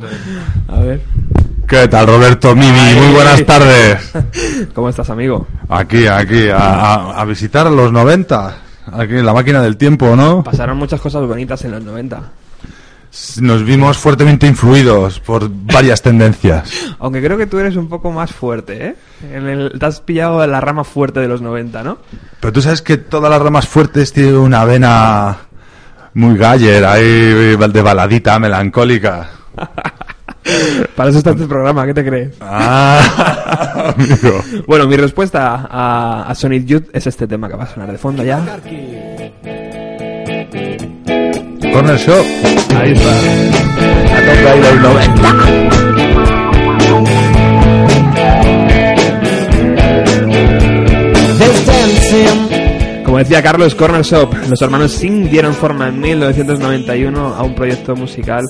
A 0.67 0.79
ver. 0.79 1.01
¿Qué 1.67 1.87
tal, 1.87 2.05
Roberto 2.07 2.53
Mimi? 2.55 2.77
Ay. 2.77 2.95
Muy 2.99 3.13
buenas 3.15 3.45
tardes. 3.45 4.11
¿Cómo 4.75 4.89
estás, 4.89 5.09
amigo? 5.09 5.47
Aquí, 5.69 6.05
aquí, 6.07 6.49
a, 6.49 6.57
a- 6.57 7.21
a 7.21 7.25
visitar 7.25 7.69
los 7.71 7.91
90. 7.91 8.57
Aquí 8.91 9.13
en 9.15 9.25
la 9.25 9.33
máquina 9.33 9.61
del 9.61 9.77
tiempo, 9.77 10.13
¿no? 10.15 10.43
Pasaron 10.43 10.77
muchas 10.77 10.99
cosas 10.99 11.25
bonitas 11.25 11.63
en 11.63 11.71
los 11.71 11.83
90. 11.83 12.21
Nos 13.41 13.63
vimos 13.63 13.97
fuertemente 13.97 14.47
influidos 14.47 15.19
por 15.19 15.47
varias 15.49 16.01
tendencias. 16.01 16.71
Aunque 16.99 17.21
creo 17.23 17.37
que 17.37 17.45
tú 17.45 17.59
eres 17.59 17.75
un 17.75 17.87
poco 17.87 18.11
más 18.11 18.31
fuerte, 18.31 18.87
¿eh? 18.87 18.95
En 19.31 19.47
el- 19.47 19.77
te 19.79 19.85
has 19.85 20.01
pillado 20.01 20.45
la 20.47 20.59
rama 20.59 20.83
fuerte 20.83 21.19
de 21.19 21.27
los 21.27 21.41
90, 21.41 21.83
¿no? 21.83 21.99
Pero 22.39 22.51
tú 22.53 22.61
sabes 22.61 22.81
que 22.81 22.97
todas 22.97 23.29
las 23.29 23.41
ramas 23.41 23.67
fuertes 23.67 24.11
tienen 24.13 24.35
una 24.37 24.65
vena 24.65 25.37
muy 26.15 26.35
galler, 26.37 26.83
ahí 26.85 27.55
de 27.55 27.81
baladita 27.83 28.39
melancólica. 28.39 29.29
Para 30.95 31.09
eso 31.09 31.19
está 31.19 31.31
este 31.31 31.45
programa, 31.47 31.85
¿qué 31.85 31.93
te 31.93 32.03
crees? 32.05 32.35
Ah, 32.41 33.93
amigo. 33.95 34.41
Bueno, 34.67 34.87
mi 34.87 34.95
respuesta 34.97 35.67
a, 35.69 36.25
a 36.27 36.35
Sonic 36.35 36.65
Youth 36.65 36.85
es 36.93 37.05
este 37.07 37.27
tema 37.27 37.47
que 37.47 37.55
va 37.55 37.63
a 37.63 37.67
sonar 37.73 37.91
de 37.91 37.97
fondo 37.97 38.23
ya. 38.23 38.39
Corner 41.73 41.97
Shop. 41.97 42.25
Ahí 42.77 42.91
está. 42.91 43.09
A 43.09 44.21
tope 44.25 44.49
ahí 44.49 44.59
los 44.61 44.81
90. 44.81 45.93
Como 53.03 53.17
decía 53.17 53.41
Carlos 53.41 53.73
Corner 53.73 54.03
Shop, 54.03 54.31
los 54.49 54.61
hermanos 54.61 54.91
Singh 54.91 55.29
dieron 55.29 55.55
forma 55.55 55.87
en 55.87 55.99
1991 55.99 57.33
a 57.35 57.41
un 57.43 57.55
proyecto 57.55 57.95
musical 57.95 58.45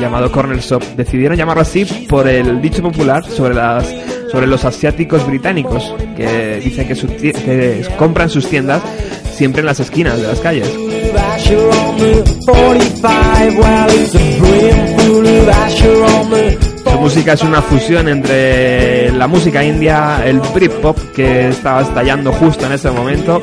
llamado 0.00 0.32
Corner 0.32 0.58
Shop. 0.58 0.82
Decidieron 0.96 1.38
llamarlo 1.38 1.62
así 1.62 1.84
por 2.08 2.26
el 2.26 2.60
dicho 2.60 2.82
popular 2.82 3.24
sobre 3.24 3.54
las 3.54 3.86
sobre 4.32 4.48
los 4.48 4.64
asiáticos 4.64 5.24
británicos 5.24 5.94
que 6.16 6.60
dicen 6.62 6.88
que 6.88 7.86
compran 7.96 8.28
sus 8.28 8.48
tiendas 8.48 8.82
siempre 9.32 9.60
en 9.60 9.66
las 9.66 9.78
esquinas 9.78 10.20
de 10.20 10.26
las 10.26 10.40
calles. 10.40 10.85
Su 16.90 16.98
música 16.98 17.32
es 17.34 17.42
una 17.42 17.60
fusión 17.60 18.08
entre 18.08 19.12
la 19.12 19.26
música 19.26 19.62
india, 19.62 20.22
el 20.24 20.40
Britpop 20.40 20.96
que 21.14 21.48
estaba 21.48 21.82
estallando 21.82 22.32
justo 22.32 22.64
en 22.66 22.72
ese 22.72 22.90
momento 22.90 23.40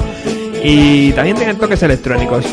y 0.64 1.12
también 1.12 1.38
tiene 1.38 1.54
toques 1.54 1.84
electrónicos. 1.84 2.46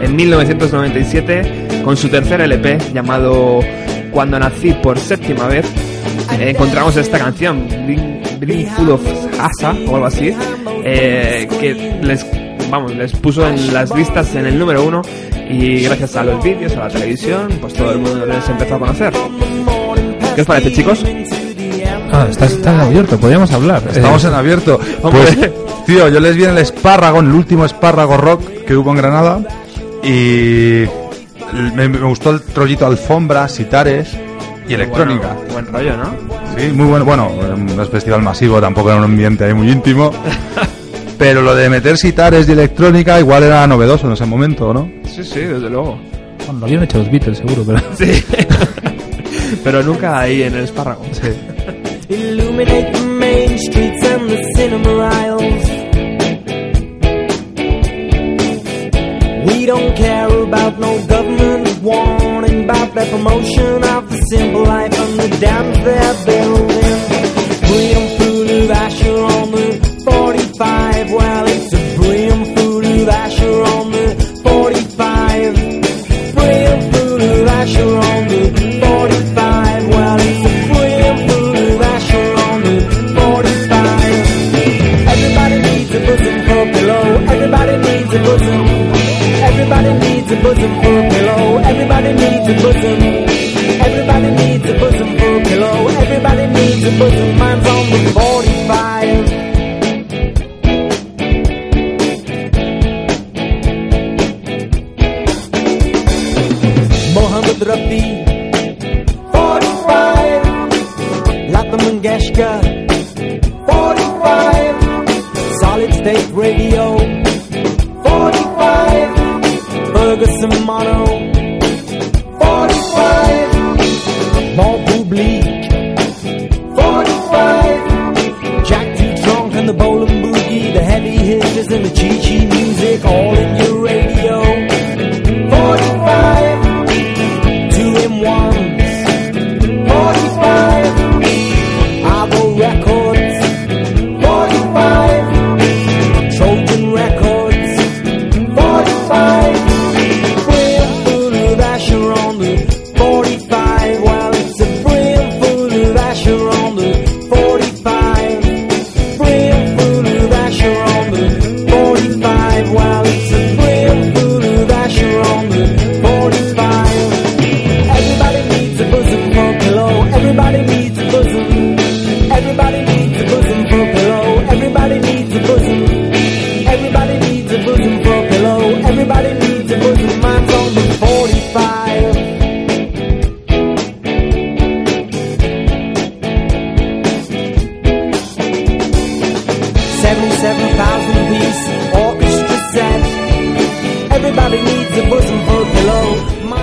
En 0.00 0.16
1997, 0.16 1.82
con 1.84 1.96
su 1.96 2.08
tercer 2.08 2.42
LP 2.42 2.78
llamado 2.92 3.60
Cuando 4.10 4.38
nací 4.38 4.72
por 4.74 4.98
séptima 4.98 5.46
vez, 5.46 5.64
eh, 6.38 6.50
encontramos 6.50 6.96
esta 6.96 7.18
canción, 7.18 7.66
Bring, 8.38 8.66
Full 8.76 8.90
of 8.90 9.00
Asa 9.40 9.74
o 9.88 9.94
algo 9.94 10.06
así, 10.06 10.34
eh, 10.84 11.48
que 11.60 11.74
les, 12.02 12.26
vamos, 12.70 12.94
les 12.94 13.12
puso 13.12 13.46
en 13.48 13.72
las 13.72 13.94
listas 13.94 14.34
en 14.34 14.46
el 14.46 14.58
número 14.58 14.84
uno 14.84 15.02
y 15.48 15.80
gracias 15.82 16.16
a 16.16 16.24
los 16.24 16.42
vídeos, 16.42 16.74
a 16.76 16.80
la 16.80 16.88
televisión, 16.88 17.48
pues 17.60 17.74
todo 17.74 17.92
el 17.92 17.98
mundo 17.98 18.24
les 18.26 18.48
empezó 18.48 18.74
a 18.76 18.78
conocer. 18.78 19.12
¿Qué 20.34 20.40
os 20.40 20.46
parece, 20.46 20.72
chicos? 20.72 21.04
Ah, 22.12 22.26
estás, 22.30 22.52
estás 22.52 22.80
abierto, 22.80 23.18
podríamos 23.18 23.50
hablar. 23.52 23.82
Estamos 23.90 24.24
Eh, 24.24 24.28
en 24.28 24.34
abierto. 24.34 24.80
hombre. 25.02 25.22
Pues, 25.34 25.50
tío, 25.86 26.08
yo 26.08 26.20
les 26.20 26.36
vi 26.36 26.44
en 26.44 26.50
el 26.50 26.58
espárrago, 26.58 27.20
en 27.20 27.26
el 27.26 27.32
último 27.32 27.64
espárrago 27.64 28.16
rock 28.16 28.42
que 28.66 28.74
hubo 28.76 28.90
en 28.90 28.96
Granada. 28.96 29.40
Y 30.02 30.84
me, 31.74 31.88
me 31.88 31.98
gustó 32.00 32.30
el 32.30 32.40
rollito 32.54 32.86
alfombra, 32.86 33.48
sitares 33.48 34.08
y 34.68 34.74
electrónica. 34.74 35.34
Bueno, 35.34 35.52
buen 35.52 35.66
rollo, 35.66 35.96
¿no? 35.96 36.14
Sí, 36.56 36.68
muy 36.72 36.86
bueno. 36.86 37.04
Bueno, 37.04 37.56
no 37.56 37.82
es 37.82 37.88
festival 37.88 38.22
masivo, 38.22 38.60
tampoco 38.60 38.90
era 38.90 38.98
un 38.98 39.04
ambiente 39.04 39.44
ahí 39.44 39.54
muy 39.54 39.70
íntimo. 39.70 40.10
Pero 41.18 41.42
lo 41.42 41.54
de 41.54 41.70
meter 41.70 41.96
sitares 41.96 42.48
y 42.48 42.52
electrónica 42.52 43.20
igual 43.20 43.44
era 43.44 43.66
novedoso 43.66 44.06
en 44.06 44.14
ese 44.14 44.26
momento, 44.26 44.74
¿no? 44.74 44.90
Sí, 45.04 45.22
sí, 45.22 45.40
desde 45.40 45.70
luego. 45.70 45.98
bueno, 46.46 46.60
lo 46.60 46.66
habían 46.66 46.82
hecho 46.82 46.98
los 46.98 47.10
Beatles, 47.10 47.38
seguro, 47.38 47.62
pero... 47.64 47.78
Sí. 47.96 48.24
Pero 49.64 49.82
nunca 49.82 50.18
ahí 50.18 50.42
en 50.42 50.54
el 50.54 50.64
espárrago. 50.64 51.02
Illuminate 52.08 52.92
care 59.96 60.42
about 60.42 60.78
no 60.78 61.06
government 61.06 61.82
warning 61.82 62.64
about 62.64 62.94
the 62.94 63.04
promotion 63.10 63.84
of 63.84 64.08
the 64.10 64.18
simple 64.30 64.64
life 64.64 64.92
and 64.98 65.18
the 65.18 65.28
dams 65.38 65.76
they're 65.84 66.26
building. 66.26 66.98
Brim 67.68 68.04
full 68.18 68.50
of 68.62 68.70
Asher 68.70 69.18
on 69.38 69.50
the 69.50 70.02
45. 70.04 71.12
Well, 71.12 71.46
it's 71.48 71.81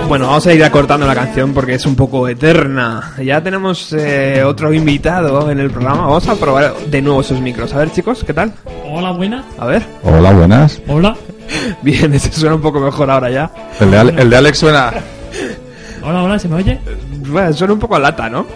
Bueno, 0.08 0.26
vamos 0.26 0.46
a 0.46 0.52
ir 0.52 0.64
acortando 0.64 1.06
la 1.06 1.14
canción 1.14 1.54
porque 1.54 1.74
es 1.74 1.86
un 1.86 1.94
poco 1.94 2.26
eterna. 2.26 3.12
Ya 3.22 3.40
tenemos 3.42 3.92
eh, 3.92 4.42
otro 4.44 4.72
invitado 4.72 5.50
en 5.50 5.60
el 5.60 5.70
programa. 5.70 6.02
Vamos 6.02 6.28
a 6.28 6.34
probar 6.34 6.74
de 6.76 7.00
nuevo 7.00 7.20
esos 7.20 7.40
micros. 7.40 7.72
A 7.74 7.78
ver, 7.78 7.92
chicos, 7.92 8.24
¿qué 8.24 8.34
tal? 8.34 8.52
Hola, 8.84 9.12
buenas. 9.12 9.44
A 9.56 9.66
ver. 9.66 9.84
Hola, 10.02 10.32
buenas. 10.32 10.82
Hola. 10.88 11.16
Bien, 11.82 12.12
ese 12.12 12.32
suena 12.32 12.56
un 12.56 12.60
poco 12.60 12.80
mejor 12.80 13.08
ahora 13.08 13.30
ya. 13.30 13.50
El 13.80 14.30
de 14.30 14.36
Alex 14.36 14.58
suena. 14.58 14.92
Hola, 16.02 16.22
hola, 16.24 16.38
¿se 16.38 16.48
me 16.48 16.56
oye? 16.56 16.80
Bueno, 17.28 17.52
suena 17.52 17.74
un 17.74 17.78
poco 17.78 17.94
a 17.94 18.00
lata, 18.00 18.28
¿no? 18.28 18.46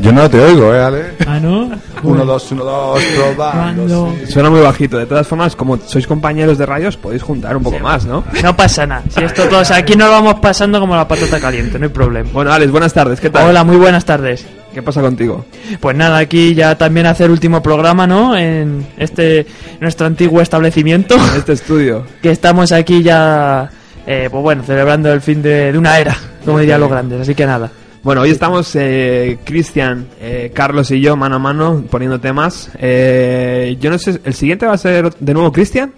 Yo 0.00 0.12
no 0.12 0.28
te 0.28 0.40
oigo, 0.40 0.74
¿eh, 0.74 0.82
Ale? 0.82 1.04
Ah, 1.26 1.38
¿no? 1.38 1.70
Uno, 2.02 2.24
dos, 2.24 2.50
uno, 2.52 2.64
dos, 2.64 3.02
probando. 3.16 4.12
Sí. 4.26 4.32
Suena 4.32 4.50
muy 4.50 4.60
bajito. 4.60 4.98
De 4.98 5.06
todas 5.06 5.26
formas, 5.26 5.54
como 5.54 5.78
sois 5.78 6.06
compañeros 6.06 6.58
de 6.58 6.66
radios, 6.66 6.96
podéis 6.96 7.22
juntar 7.22 7.56
un 7.56 7.62
poco 7.62 7.78
más, 7.78 8.04
¿no? 8.04 8.24
No 8.42 8.56
pasa 8.56 8.86
nada. 8.86 9.02
Si 9.08 9.22
esto 9.22 9.48
todos 9.48 9.70
aquí 9.70 9.94
nos 9.96 10.08
lo 10.08 10.14
vamos 10.14 10.34
pasando 10.40 10.80
como 10.80 10.96
la 10.96 11.06
patata 11.06 11.40
caliente, 11.40 11.78
no 11.78 11.86
hay 11.86 11.92
problema. 11.92 12.30
Bueno, 12.32 12.52
Alex, 12.52 12.70
buenas 12.72 12.92
tardes. 12.92 13.20
¿Qué 13.20 13.30
tal? 13.30 13.50
Hola, 13.50 13.64
muy 13.64 13.76
buenas 13.76 14.04
tardes. 14.04 14.46
¿Qué 14.72 14.82
pasa 14.82 15.00
contigo? 15.00 15.44
Pues 15.80 15.96
nada, 15.96 16.18
aquí 16.18 16.54
ya 16.54 16.76
también 16.78 17.06
hacer 17.06 17.30
último 17.30 17.62
programa, 17.62 18.06
¿no? 18.06 18.36
En 18.36 18.86
este 18.96 19.46
nuestro 19.80 20.06
antiguo 20.06 20.40
establecimiento, 20.40 21.16
En 21.16 21.38
este 21.38 21.52
estudio. 21.52 22.04
que 22.22 22.30
estamos 22.30 22.70
aquí 22.72 23.02
ya, 23.02 23.68
eh, 24.06 24.28
pues 24.30 24.42
bueno, 24.42 24.62
celebrando 24.64 25.12
el 25.12 25.20
fin 25.20 25.42
de, 25.42 25.72
de 25.72 25.78
una 25.78 25.98
era, 25.98 26.16
como 26.44 26.60
dirían 26.60 26.80
los 26.80 26.90
grandes. 26.90 27.20
Así 27.20 27.34
que 27.34 27.46
nada. 27.46 27.70
Bueno, 28.02 28.22
hoy 28.22 28.30
estamos 28.30 28.74
eh, 28.76 29.38
Cristian, 29.44 30.06
eh, 30.20 30.50
Carlos 30.54 30.90
y 30.90 31.02
yo 31.02 31.16
mano 31.16 31.36
a 31.36 31.38
mano 31.38 31.84
poniendo 31.90 32.18
temas. 32.18 32.70
Eh, 32.78 33.76
yo 33.78 33.90
no 33.90 33.98
sé, 33.98 34.18
¿el 34.24 34.32
siguiente 34.32 34.64
va 34.64 34.72
a 34.72 34.78
ser 34.78 35.14
de 35.14 35.34
nuevo 35.34 35.52
Cristian? 35.52 35.92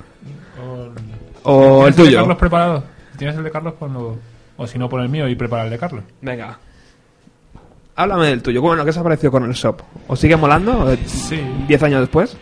¿O 1.45 1.87
el 1.87 1.95
¿Tienes 1.95 1.97
de 1.97 2.03
tuyo? 2.05 2.19
Carlos 2.19 2.39
preparado? 2.39 2.85
Si 3.13 3.19
tienes 3.19 3.37
el 3.37 3.45
de 3.45 3.51
Carlos, 3.53 3.75
ponlo. 3.79 4.17
O 4.57 4.67
si 4.67 4.79
no, 4.79 4.89
pon 4.89 5.03
el 5.03 5.09
mío 5.09 5.29
y 5.29 5.37
prepara 5.37 5.65
el 5.65 5.71
de 5.71 5.79
Carlos. 5.79 6.03
Venga. 6.21 6.59
Háblame 7.95 8.27
del 8.29 8.43
tuyo. 8.43 8.61
Bueno, 8.61 8.85
¿qué 8.85 8.93
se 8.93 8.99
ha 8.99 9.03
parecido 9.05 9.31
con 9.31 9.45
el 9.45 9.53
shop? 9.53 9.81
¿Os 10.09 10.19
sigue 10.19 10.37
molando? 10.37 10.97
Sí. 11.07 11.41
¿Diez 11.69 11.83
años 11.85 12.01
después? 12.01 12.37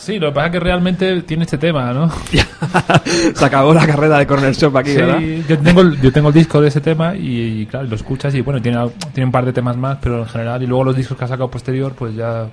Sí, 0.00 0.18
lo 0.18 0.28
que 0.28 0.34
pasa 0.34 0.46
es 0.46 0.52
que 0.52 0.60
realmente 0.60 1.22
tiene 1.22 1.44
este 1.44 1.58
tema, 1.58 1.92
¿no? 1.92 2.10
se 3.34 3.44
acabó 3.44 3.74
la 3.74 3.86
carrera 3.86 4.18
de 4.18 4.26
Corner 4.26 4.54
Shop 4.54 4.74
aquí, 4.78 4.94
¿verdad? 4.94 5.18
Sí, 5.18 5.44
yo 5.46 5.58
tengo, 5.58 5.82
el, 5.82 6.00
yo 6.00 6.10
tengo 6.10 6.28
el 6.28 6.34
disco 6.34 6.58
de 6.60 6.68
ese 6.68 6.80
tema 6.80 7.14
y, 7.14 7.66
claro, 7.66 7.86
lo 7.86 7.96
escuchas 7.96 8.34
y 8.34 8.40
bueno, 8.40 8.62
tiene, 8.62 8.78
tiene 9.12 9.26
un 9.26 9.30
par 9.32 9.44
de 9.44 9.52
temas 9.52 9.76
más, 9.76 9.98
pero 10.00 10.20
en 10.20 10.26
general, 10.26 10.62
y 10.62 10.66
luego 10.66 10.84
los 10.84 10.96
discos 10.96 11.18
que 11.18 11.24
ha 11.24 11.28
sacado 11.28 11.50
posterior, 11.50 11.92
pues 11.92 12.14
ya 12.14 12.46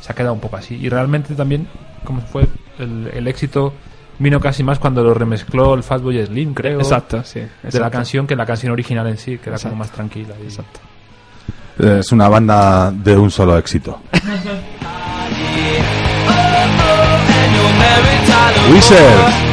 se 0.00 0.12
ha 0.12 0.14
quedado 0.14 0.34
un 0.34 0.40
poco 0.40 0.56
así. 0.56 0.76
Y 0.76 0.88
realmente 0.88 1.34
también, 1.34 1.66
como 2.04 2.20
fue 2.20 2.46
el, 2.78 3.10
el 3.12 3.26
éxito, 3.26 3.72
vino 4.20 4.38
casi 4.38 4.62
más 4.62 4.78
cuando 4.78 5.02
lo 5.02 5.14
remezcló 5.14 5.74
el 5.74 5.82
Fatboy 5.82 6.24
Slim, 6.24 6.54
creo. 6.54 6.78
Exacto, 6.78 7.24
sí. 7.24 7.40
De 7.62 7.80
la 7.80 7.90
canción 7.90 8.24
que 8.28 8.36
la 8.36 8.46
canción 8.46 8.70
original 8.72 9.08
en 9.08 9.18
sí, 9.18 9.36
que 9.38 9.48
era 9.50 9.56
Exacto. 9.56 9.70
como 9.70 9.80
más 9.80 9.90
tranquila. 9.90 10.34
y- 10.40 10.44
Exacto. 10.44 10.78
Es 11.78 12.12
una 12.12 12.28
banda 12.28 12.92
de 12.92 13.16
un 13.16 13.32
solo 13.32 13.58
éxito. 13.58 14.00
Wizard. 18.72 19.52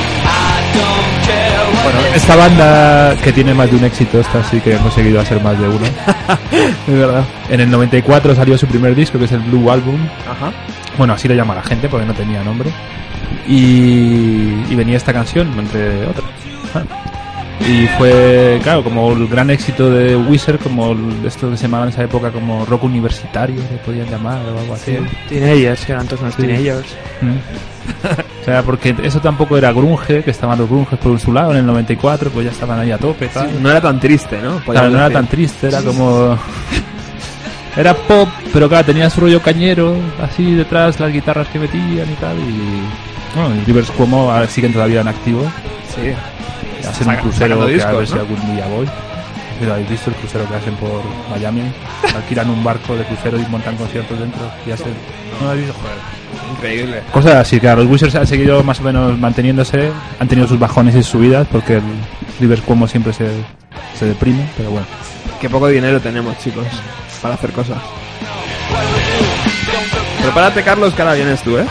Bueno, 1.84 1.99
esta 2.16 2.36
banda 2.36 3.16
que 3.24 3.32
tiene 3.32 3.53
más 3.53 3.70
de 3.70 3.78
un 3.78 3.84
éxito, 3.84 4.20
esta 4.20 4.43
sí 4.43 4.60
que 4.60 4.76
ha 4.76 4.80
conseguido 4.80 5.20
hacer 5.20 5.41
más 5.41 5.60
de 5.60 5.68
uno. 5.68 5.86
Es 6.88 6.93
verdad. 6.93 7.24
En 7.49 7.60
el 7.62 7.70
94 7.70 8.36
salió 8.36 8.57
su 8.57 8.68
primer 8.68 8.95
disco, 8.95 9.18
que 9.18 9.26
es 9.26 9.32
el 9.32 9.39
Blue 9.39 9.70
Album. 9.72 9.99
Ajá. 10.30 10.51
Bueno, 10.97 11.14
así 11.14 11.28
lo 11.28 11.36
llama 11.36 11.55
la 11.55 11.64
gente 11.64 11.88
porque 11.88 12.05
no 12.05 12.14
tenía 12.14 12.43
nombre. 12.43 12.70
Y, 13.47 14.64
y 14.70 14.76
venía 14.76 14.97
esta 14.97 15.14
canción, 15.14 15.47
entre 15.57 16.05
otras. 16.05 16.26
Ah. 16.76 17.09
Y 17.68 17.88
fue, 17.97 18.60
claro, 18.64 18.84
como 18.84 19.12
el 19.12 19.28
gran 19.28 19.49
éxito 19.49 19.89
de 19.91 20.16
Wizard, 20.16 20.60
como 20.60 20.95
esto 21.26 21.49
que 21.51 21.57
se 21.57 21.64
llamaba 21.64 21.84
en 21.84 21.89
esa 21.89 22.03
época 22.03 22.32
como 22.32 22.66
rock 22.66 22.84
universitario, 22.86 23.62
se 23.62 23.76
podían 23.86 24.10
llamar 24.10 24.39
o 24.45 24.60
algo 24.60 24.74
así. 24.74 24.97
Teenagers, 25.28 25.86
que 25.86 25.91
eran 25.91 26.07
todos 26.07 26.22
unos 26.22 26.36
Sí. 26.36 26.41
teenagers. 26.43 26.88
Mm. 27.22 28.41
o 28.41 28.45
sea, 28.45 28.64
porque 28.64 28.95
eso 29.03 29.20
tampoco 29.20 29.57
era 29.57 29.72
grunge, 29.74 30.24
que 30.24 30.32
estaban 30.32 30.57
los 30.57 30.70
grunges 30.70 30.97
por 30.99 31.20
su 31.20 31.34
lado 31.34 31.51
en 31.51 31.57
el 31.57 31.66
94, 31.66 32.30
pues 32.32 32.45
ya 32.45 32.51
estaban 32.51 32.80
ahí 32.80 32.91
a 32.91 32.97
tope. 32.97 33.28
tal. 33.28 33.62
No 33.62 33.70
era 33.70 33.82
tan 33.82 33.99
triste, 33.99 34.39
¿no? 34.41 34.60
Claro, 34.60 34.89
no 34.89 34.97
era 34.97 35.10
tan 35.10 35.28
triste, 35.28 35.68
era 35.68 35.82
como... 35.82 36.38
Era 37.78 37.93
pop, 37.93 38.28
pero 38.51 38.68
claro, 38.68 38.84
tenía 38.86 39.10
su 39.10 39.22
rollo 39.22 39.41
cañero, 39.41 39.95
así 40.22 40.53
detrás, 40.55 40.99
las 40.99 41.14
guitarras 41.14 41.47
que 41.49 41.60
metían 41.60 42.10
y 42.12 42.16
tal, 42.20 42.36
y... 42.38 42.82
Bueno, 43.39 43.62
Rivers 43.66 43.91
Cuomo 43.91 44.32
ahora 44.32 44.47
siguen 44.47 44.74
todavía 44.74 45.01
en 45.01 45.07
activo, 45.07 45.43
Sí. 45.95 46.12
Hacen 46.88 47.10
un 47.10 47.16
crucero 47.18 47.66
que 47.66 47.82
a 47.82 47.92
ver 47.92 48.08
si 48.08 48.14
¿no? 48.14 48.22
algún 48.22 48.56
día 48.56 48.68
voy. 48.68 48.88
Pero 49.60 49.74
habéis 49.74 49.90
visto 49.90 50.10
el 50.10 50.16
crucero 50.16 50.48
que 50.48 50.56
hacen 50.56 50.76
por 50.76 51.02
Miami, 51.30 51.64
alquilan 52.16 52.50
un 52.50 52.64
barco 52.64 52.96
de 52.96 53.04
crucero 53.04 53.38
y 53.38 53.46
montan 53.48 53.76
conciertos 53.76 54.18
dentro 54.18 54.42
y 54.66 54.72
hacen... 54.72 54.94
¿No 55.40 55.46
lo 55.46 55.52
habéis 55.52 55.68
visto? 55.68 55.82
Joder. 55.82 56.20
Increíble. 56.52 57.02
Cosas 57.12 57.36
así, 57.36 57.60
claro, 57.60 57.84
los 57.84 57.92
Wizards 57.92 58.16
han 58.16 58.28
seguido 58.28 58.64
más 58.64 58.80
o 58.80 58.84
menos 58.84 59.18
manteniéndose, 59.18 59.92
han 60.20 60.28
tenido 60.28 60.48
sus 60.48 60.60
bajones 60.60 60.96
y 60.96 61.04
subidas, 61.04 61.48
porque 61.52 61.76
el 61.76 61.84
Rivers 62.40 62.62
Cuomo 62.62 62.88
siempre 62.88 63.14
se, 63.14 63.30
se 63.98 64.06
deprime, 64.06 64.46
pero 64.58 64.72
bueno. 64.72 64.88
Qué 65.40 65.50
poco 65.50 65.68
dinero 65.68 66.00
tenemos, 66.00 66.38
chicos, 66.40 66.66
para 67.22 67.36
hacer 67.36 67.52
cosas. 67.52 67.78
Prepárate, 70.22 70.64
Carlos, 70.64 70.94
que 70.94 71.02
ahora 71.02 71.14
vienes 71.14 71.42
tú, 71.42 71.58
¿eh? 71.58 71.66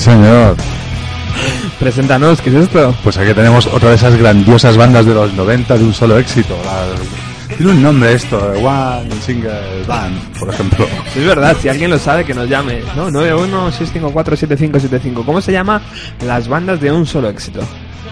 Señor. 0.00 0.56
Preséntanos, 1.78 2.40
¿qué 2.40 2.50
es 2.50 2.56
esto? 2.56 2.94
Pues 3.04 3.18
aquí 3.18 3.32
tenemos 3.34 3.66
otra 3.66 3.90
de 3.90 3.96
esas 3.96 4.16
grandiosas 4.16 4.76
bandas 4.76 5.04
de 5.04 5.14
los 5.14 5.32
90 5.34 5.76
de 5.76 5.84
un 5.84 5.92
solo 5.94 6.18
éxito. 6.18 6.56
La- 6.64 6.86
Tiene 7.56 7.72
un 7.72 7.82
nombre 7.82 8.12
esto, 8.14 8.38
One 8.62 9.08
Single 9.24 9.84
Band, 9.86 10.18
por 10.38 10.48
ejemplo. 10.52 10.86
Es 11.14 11.24
verdad, 11.26 11.56
si 11.60 11.68
alguien 11.68 11.90
lo 11.90 11.98
sabe, 11.98 12.24
que 12.24 12.34
nos 12.34 12.48
llame. 12.48 12.80
No, 12.96 13.10
916547575. 13.10 15.24
¿Cómo 15.24 15.40
se 15.40 15.52
llama? 15.52 15.80
Las 16.26 16.48
bandas 16.48 16.80
de 16.80 16.90
un 16.92 17.06
solo 17.06 17.28
éxito. 17.28 17.60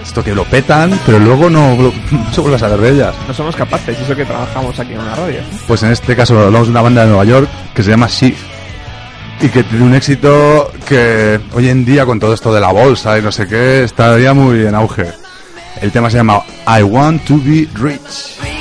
Esto 0.03 0.22
que 0.22 0.35
lo 0.35 0.45
petan, 0.45 0.99
pero 1.07 1.18
luego 1.18 1.49
no, 1.49 1.74
no 1.76 1.93
se 2.32 2.41
vuelve 2.43 2.57
a 2.57 2.61
saber 2.61 2.80
de 2.80 2.91
ellas. 2.91 3.14
No 3.26 3.32
somos 3.35 3.57
capaces, 3.57 3.99
eso 3.99 4.14
que 4.14 4.24
trabajamos 4.26 4.78
aquí 4.78 4.93
en 4.93 4.99
la 5.05 5.14
radio. 5.14 5.39
Pues 5.66 5.82
en 5.82 5.91
este 5.93 6.14
caso 6.14 6.39
hablamos 6.39 6.66
de 6.68 6.72
una 6.72 6.82
banda 6.82 7.03
de 7.03 7.09
Nueva 7.09 7.24
York 7.24 7.49
que 7.74 7.82
se 7.82 7.91
llama 7.91 8.07
Shift. 8.09 8.53
Y 9.41 9.49
que 9.49 9.62
tiene 9.64 9.85
un 9.85 9.95
éxito 9.95 10.72
que 10.89 11.41
hoy 11.53 11.68
en 11.68 11.85
día 11.85 12.07
con 12.07 12.18
todo 12.18 12.32
esto 12.32 12.55
de 12.55 12.61
la 12.61 12.72
bolsa 12.72 13.18
y 13.18 13.22
no 13.22 13.30
sé 13.30 13.47
qué 13.47 13.85
estaría 13.85 14.32
muy 14.32 14.66
en 14.66 14.74
auge. 14.74 15.12
El 15.80 15.93
tema 15.93 16.09
se 16.09 16.16
llama 16.16 16.43
I 16.66 16.82
Want 16.82 17.24
to 17.24 17.39
Be 17.39 17.68
Rich. 17.74 18.53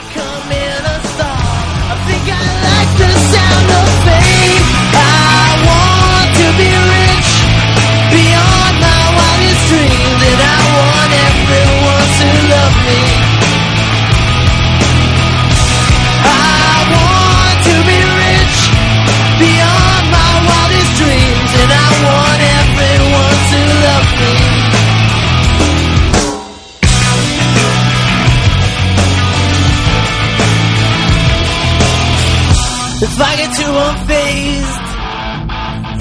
If 33.06 33.20
I 33.20 33.36
get 33.36 33.51
too 33.60 33.74
unfazed 33.88 34.88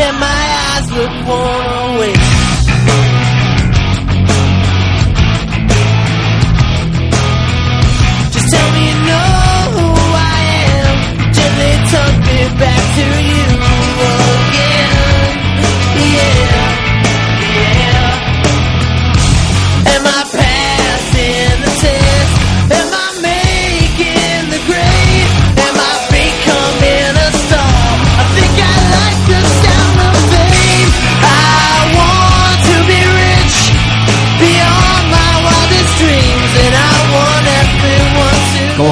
and 0.05 0.15
my 0.21 0.43
eyes 0.71 0.87
look 0.99 1.15
worn 1.27 1.62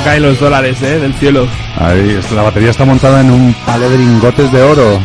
¿Cómo 0.00 0.08
caen 0.08 0.22
los 0.22 0.40
dólares, 0.40 0.80
eh? 0.80 0.98
Del 0.98 1.12
cielo. 1.12 1.46
Ahí, 1.76 2.16
esto, 2.18 2.34
la 2.34 2.40
batería 2.40 2.70
está 2.70 2.86
montada 2.86 3.20
en 3.20 3.30
un 3.30 3.52
palé 3.66 3.86
de 3.86 3.98
lingotes 3.98 4.50
de 4.50 4.62
oro. 4.62 4.98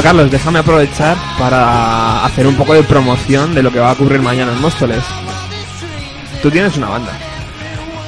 Bueno, 0.00 0.16
Carlos, 0.16 0.30
déjame 0.30 0.58
aprovechar 0.60 1.14
para 1.38 2.24
hacer 2.24 2.46
un 2.46 2.54
poco 2.54 2.72
de 2.72 2.82
promoción 2.82 3.54
de 3.54 3.62
lo 3.62 3.70
que 3.70 3.80
va 3.80 3.90
a 3.90 3.92
ocurrir 3.92 4.22
mañana 4.22 4.50
en 4.50 4.58
Móstoles. 4.62 5.04
Tú 6.42 6.50
tienes 6.50 6.74
una 6.78 6.88
banda. 6.88 7.12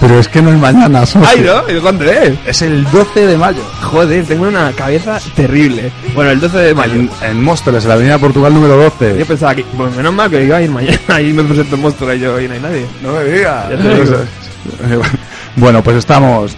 Pero 0.01 0.19
es 0.19 0.27
que 0.27 0.41
no 0.41 0.49
es 0.53 0.59
mañana, 0.59 1.05
socio. 1.05 1.29
¡Ay, 1.29 1.41
no! 1.41 1.71
¿Y 1.71 1.79
cuándo 1.83 2.11
es? 2.11 2.33
Es 2.47 2.63
el 2.63 2.91
12 2.91 3.27
de 3.27 3.37
mayo. 3.37 3.61
Joder, 3.83 4.25
tengo 4.25 4.49
una 4.49 4.73
cabeza 4.73 5.21
terrible. 5.37 5.93
Bueno, 6.15 6.31
el 6.31 6.41
12 6.41 6.57
de 6.57 6.75
mayo. 6.75 6.95
En, 6.95 7.11
en 7.21 7.45
Móstoles, 7.45 7.83
en 7.83 7.89
la 7.89 7.95
avenida 7.97 8.19
Portugal 8.19 8.55
número 8.55 8.79
12. 8.79 9.19
Yo 9.19 9.27
pensaba 9.27 9.55
que, 9.55 9.63
pues 9.63 9.95
menos 9.95 10.15
mal 10.15 10.31
que 10.31 10.43
iba 10.43 10.57
a 10.57 10.63
ir 10.63 10.71
mañana 10.71 11.21
y 11.21 11.31
me 11.35 11.45
presento 11.45 11.75
en 11.77 11.83
Móstoles 11.83 12.19
yo 12.19 12.41
y 12.41 12.49
no 12.49 12.55
hay 12.55 12.61
nadie. 12.61 12.87
No 13.03 13.13
me 13.13 13.25
digas. 13.25 13.67
Bueno, 15.57 15.83
pues 15.83 15.99
estamos 15.99 16.57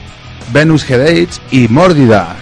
Venus 0.52 0.84
Headaches 0.84 1.40
y 1.50 1.66
Mórdida. 1.66 2.36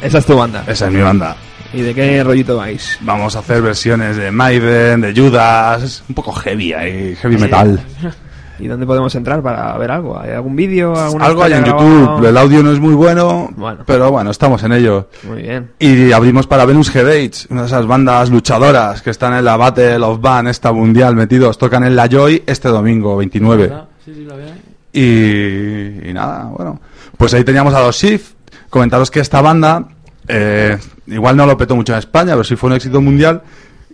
Esa 0.00 0.18
es 0.18 0.26
tu 0.26 0.36
banda. 0.36 0.62
Esa 0.68 0.86
es 0.86 0.92
mi 0.92 1.00
banda. 1.00 1.36
¿Y 1.76 1.82
de 1.82 1.94
qué 1.94 2.24
rollito 2.24 2.56
vais? 2.56 2.98
Vamos 3.02 3.36
a 3.36 3.40
hacer 3.40 3.60
versiones 3.60 4.16
de 4.16 4.30
Maiden, 4.30 5.02
de 5.02 5.14
Judas, 5.14 6.02
un 6.08 6.14
poco 6.14 6.32
heavy 6.32 6.72
ahí, 6.72 7.14
heavy 7.16 7.36
metal. 7.36 7.78
¿Y 8.58 8.66
dónde 8.66 8.86
podemos 8.86 9.14
entrar 9.14 9.42
para 9.42 9.76
ver 9.76 9.90
algo? 9.90 10.18
¿Hay 10.18 10.30
algún 10.30 10.56
vídeo? 10.56 10.94
Algo 11.20 11.42
hay 11.42 11.52
en 11.52 11.64
YouTube, 11.66 12.24
el 12.24 12.34
audio 12.38 12.62
no 12.62 12.72
es 12.72 12.80
muy 12.80 12.94
bueno, 12.94 13.50
Bueno. 13.54 13.84
pero 13.86 14.10
bueno, 14.10 14.30
estamos 14.30 14.62
en 14.62 14.72
ello. 14.72 15.10
Muy 15.24 15.42
bien. 15.42 15.72
Y 15.78 16.10
abrimos 16.12 16.46
para 16.46 16.64
Venus 16.64 16.88
Headaches, 16.88 17.48
una 17.50 17.60
de 17.62 17.66
esas 17.66 17.86
bandas 17.86 18.30
luchadoras 18.30 19.02
que 19.02 19.10
están 19.10 19.34
en 19.34 19.44
la 19.44 19.58
Battle 19.58 19.96
of 19.98 20.22
Band, 20.22 20.48
esta 20.48 20.72
mundial 20.72 21.14
metidos, 21.14 21.58
tocan 21.58 21.84
en 21.84 21.94
la 21.94 22.08
Joy 22.08 22.42
este 22.46 22.68
domingo 22.68 23.18
29. 23.18 23.72
Sí, 24.02 24.14
sí, 24.14 24.24
la 24.24 24.36
veo. 24.36 24.46
Y, 24.94 26.08
y 26.08 26.12
nada, 26.14 26.44
bueno. 26.56 26.80
Pues 27.18 27.34
ahí 27.34 27.44
teníamos 27.44 27.74
a 27.74 27.80
los 27.80 27.94
Shift. 27.96 28.34
Comentaros 28.70 29.10
que 29.10 29.20
esta 29.20 29.42
banda, 29.42 29.86
eh, 30.28 30.78
igual 31.06 31.36
no 31.36 31.46
lo 31.46 31.56
petó 31.56 31.76
mucho 31.76 31.92
en 31.92 31.98
España, 31.98 32.32
pero 32.32 32.44
sí 32.44 32.56
fue 32.56 32.70
un 32.70 32.76
éxito 32.76 33.00
mundial. 33.00 33.42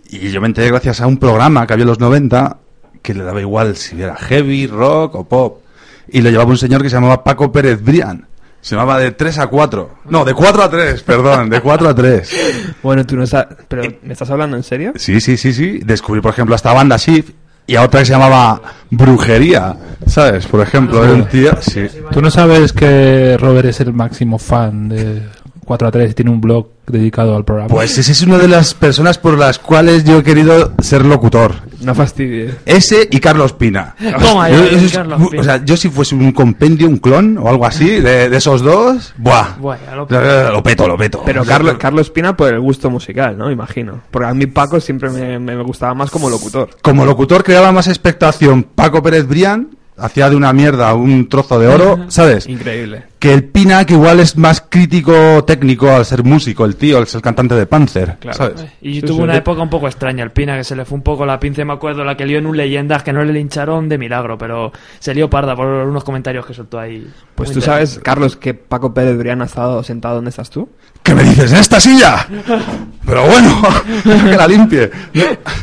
Y 0.09 0.29
yo 0.29 0.41
me 0.41 0.47
enteré 0.47 0.67
gracias 0.67 1.01
a 1.01 1.07
un 1.07 1.17
programa 1.17 1.65
que 1.65 1.73
había 1.73 1.83
en 1.83 1.89
los 1.89 1.99
90 1.99 2.57
que 3.01 3.13
le 3.13 3.23
daba 3.23 3.41
igual 3.41 3.75
si 3.75 4.01
era 4.01 4.15
heavy, 4.15 4.67
rock 4.67 5.15
o 5.15 5.23
pop. 5.27 5.61
Y 6.07 6.21
lo 6.21 6.29
llevaba 6.29 6.49
un 6.49 6.57
señor 6.57 6.81
que 6.81 6.89
se 6.89 6.95
llamaba 6.95 7.23
Paco 7.23 7.51
Pérez 7.51 7.83
Brian. 7.83 8.27
Se 8.61 8.75
llamaba 8.75 8.97
de 8.97 9.11
3 9.11 9.39
a 9.39 9.47
4. 9.47 9.95
No, 10.09 10.23
de 10.23 10.33
4 10.33 10.63
a 10.63 10.69
3, 10.69 11.03
perdón, 11.03 11.49
de 11.49 11.59
4 11.59 11.89
a 11.89 11.95
3. 11.95 12.75
Bueno, 12.81 13.05
tú 13.05 13.17
no 13.17 13.23
estás... 13.23 13.47
¿Pero 13.67 13.83
me 14.03 14.13
estás 14.13 14.29
hablando 14.29 14.55
en 14.55 14.63
serio? 14.63 14.93
Sí, 14.95 15.19
sí, 15.19 15.35
sí, 15.35 15.51
sí. 15.51 15.79
Descubrí, 15.83 16.21
por 16.21 16.31
ejemplo, 16.31 16.55
a 16.55 16.57
esta 16.57 16.71
banda 16.71 16.95
Shift 16.95 17.31
y 17.67 17.75
a 17.75 17.83
otra 17.83 17.99
que 17.99 18.05
se 18.05 18.13
llamaba 18.13 18.61
Brujería. 18.89 19.75
¿Sabes? 20.07 20.47
Por 20.47 20.61
ejemplo, 20.61 21.03
era 21.03 21.13
un 21.13 21.27
tío. 21.27 21.51
Sí. 21.61 21.87
¿Tú 22.11 22.21
no 22.21 22.31
sabes 22.31 22.71
que 22.71 23.37
Robert 23.37 23.67
es 23.67 23.81
el 23.81 23.91
máximo 23.91 24.37
fan 24.37 24.87
de 24.87 25.23
4 25.63 25.87
a 25.87 25.91
3 25.91 26.11
y 26.11 26.13
tiene 26.13 26.31
un 26.31 26.41
blog 26.41 26.67
dedicado 26.87 27.35
al 27.35 27.45
programa? 27.45 27.69
Pues 27.73 27.97
ese 27.97 28.11
es 28.11 28.21
una 28.23 28.37
de 28.37 28.47
las 28.47 28.73
personas 28.73 29.17
por 29.17 29.37
las 29.37 29.59
cuales 29.59 30.03
yo 30.03 30.19
he 30.19 30.23
querido 30.23 30.73
ser 30.79 31.05
locutor. 31.05 31.53
No 31.81 31.93
fastidies. 31.95 32.55
Ese 32.65 33.07
y 33.11 33.19
Carlos 33.19 33.53
Pina. 33.53 33.95
Toma 34.19 34.49
ya, 34.49 34.57
Yo- 34.69 34.89
Carlos 34.93 35.29
Pina. 35.29 35.41
O 35.41 35.43
sea, 35.43 35.65
yo 35.65 35.75
si 35.77 35.89
fuese 35.89 36.15
un 36.15 36.31
compendio, 36.31 36.87
un 36.87 36.97
clon 36.97 37.37
o 37.37 37.49
algo 37.49 37.65
así 37.65 37.87
de, 37.87 38.29
de 38.29 38.37
esos 38.37 38.61
dos, 38.61 39.13
¡buah! 39.17 39.57
Buah, 39.59 39.77
lo- 39.95 40.51
Lo 40.51 40.63
peto, 40.63 40.87
lo 40.87 40.97
peto. 40.97 41.21
Pero 41.25 41.43
Carlos, 41.43 41.75
Carlos 41.79 42.09
Pina 42.09 42.35
por 42.37 42.53
el 42.53 42.59
gusto 42.59 42.89
musical, 42.89 43.37
¿no? 43.37 43.51
Imagino. 43.51 44.01
Porque 44.11 44.27
a 44.27 44.33
mí 44.33 44.45
Paco 44.45 44.79
siempre 44.79 45.09
me, 45.09 45.39
me- 45.39 45.55
me 45.55 45.63
gustaba 45.63 45.93
más 45.93 46.09
como 46.11 46.29
locutor. 46.29 46.69
Como 46.81 47.05
locutor 47.05 47.43
creaba 47.43 47.71
más 47.71 47.87
expectación 47.87 48.63
Paco 48.63 49.01
Pérez 49.03 49.27
Brián 49.27 49.69
hacía 49.97 50.29
de 50.29 50.35
una 50.35 50.51
mierda 50.53 50.93
un 50.95 51.29
trozo 51.29 51.59
de 51.59 51.67
oro, 51.67 52.05
¿sabes? 52.07 52.47
Increíble. 52.47 53.03
Que 53.23 53.33
el 53.33 53.45
Pina, 53.45 53.85
que 53.85 53.93
igual 53.93 54.19
es 54.19 54.35
más 54.35 54.59
crítico 54.67 55.45
técnico 55.45 55.89
al 55.89 56.03
ser 56.03 56.25
músico, 56.25 56.65
el 56.65 56.75
tío, 56.75 57.01
es 57.01 57.15
el 57.15 57.21
cantante 57.21 57.55
de 57.55 57.65
Panzer, 57.65 58.17
Claro. 58.19 58.37
¿sabes? 58.37 58.65
Y 58.81 58.95
Sí, 58.95 59.01
tuvo 59.03 59.15
sí. 59.19 59.23
una 59.23 59.37
época 59.37 59.61
un 59.61 59.69
poco 59.69 59.87
extraña 59.87 60.25
el 60.25 60.31
Pina, 60.31 60.57
que 60.57 60.65
se 60.65 60.75
le 60.75 60.83
fue 60.83 60.97
un 60.97 61.03
poco 61.03 61.25
la 61.25 61.39
pinza, 61.39 61.63
me 61.63 61.71
acuerdo, 61.71 62.03
la 62.03 62.17
que 62.17 62.25
lió 62.25 62.37
en 62.39 62.45
un 62.47 62.57
Leyendas, 62.57 63.01
que 63.01 63.13
no 63.13 63.23
le 63.23 63.31
lincharon 63.31 63.87
de 63.87 63.97
milagro, 63.97 64.37
pero 64.37 64.73
se 64.99 65.15
lió 65.15 65.29
parda 65.29 65.55
por 65.55 65.65
unos 65.67 66.03
comentarios 66.03 66.45
que 66.45 66.53
soltó 66.53 66.77
ahí. 66.77 67.09
Pues 67.33 67.47
Muy 67.47 67.53
tú 67.55 67.61
sabes, 67.61 67.97
Carlos, 68.03 68.35
que 68.35 68.55
Paco 68.55 68.93
Pérez 68.93 69.17
Brián 69.17 69.41
ha 69.41 69.45
estado 69.45 69.81
sentado 69.83 70.15
donde 70.15 70.31
estás 70.31 70.49
tú. 70.49 70.67
¿Qué 71.01 71.13
me 71.15 71.23
dices? 71.23 71.49
¿En 71.53 71.59
esta 71.59 71.79
silla? 71.79 72.27
Pero 73.05 73.25
bueno, 73.25 73.61
que 74.03 74.35
la 74.37 74.47
limpie. 74.47 74.89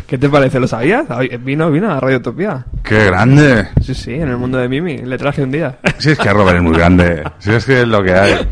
¿Qué 0.07 0.17
te 0.19 0.29
parece? 0.31 0.61
¿Lo 0.61 0.67
sabías? 0.67 1.05
Vino, 1.45 1.71
vino 1.71 1.91
a 1.91 2.01
Radio 2.01 2.19
Utopía. 2.19 2.65
¡Qué 2.83 3.05
grande! 3.07 3.69
Sí, 3.83 3.95
sí, 3.95 4.13
en 4.15 4.29
el 4.29 4.37
mundo 4.39 4.57
de 4.59 4.69
Mimi. 4.69 4.99
Le 4.99 5.17
traje 5.19 5.43
un 5.43 5.51
día. 5.51 5.79
Si 5.99 6.11
es 6.11 6.19
que 6.19 6.31
Robert 6.33 6.57
es 6.57 6.63
muy 6.63 6.73
grande. 6.75 7.23
Si 7.51 7.57
es 7.57 7.65
que 7.65 7.81
es 7.83 7.89
lo 7.89 8.03
que 8.03 8.13
hay. 8.15 8.49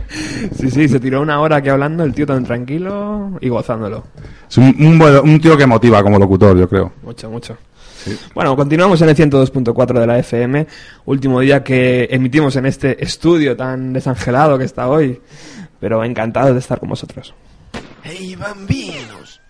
Sí, 0.59 0.71
sí, 0.71 0.89
se 0.89 1.01
tiró 1.01 1.21
una 1.23 1.41
hora 1.41 1.57
aquí 1.57 1.69
hablando, 1.69 2.05
el 2.05 2.15
tío 2.15 2.27
tan 2.27 2.45
tranquilo 2.45 3.39
y 3.41 3.49
gozándolo. 3.49 4.05
Es 4.49 4.57
un, 4.59 4.75
un 4.79 4.99
buen- 4.99 5.21
un 5.23 5.41
tío 5.41 5.57
que 5.57 5.67
motiva 5.67 6.03
como 6.03 6.19
locutor, 6.19 6.57
yo 6.59 6.69
creo. 6.69 6.93
Mucho, 7.03 7.31
mucho. 7.31 7.57
Bueno, 8.35 8.57
continuamos 8.57 9.03
en 9.03 9.09
el 9.11 9.17
102.4 9.17 9.99
de 10.01 10.07
la 10.07 10.19
FM, 10.19 10.67
último 11.07 11.41
día 11.41 11.63
que 11.63 12.09
emitimos 12.11 12.57
en 12.57 12.65
este 12.67 13.03
estudio 13.05 13.57
tan 13.57 13.93
desangelado 13.93 14.57
que 14.57 14.65
está 14.65 14.89
hoy, 14.89 15.21
pero 15.79 16.03
encantado 16.05 16.53
de 16.55 16.61
estar 16.61 16.79
con 16.81 16.89
vosotros. 16.89 17.35
Hey 18.05 18.35
bambinos, 18.37 19.41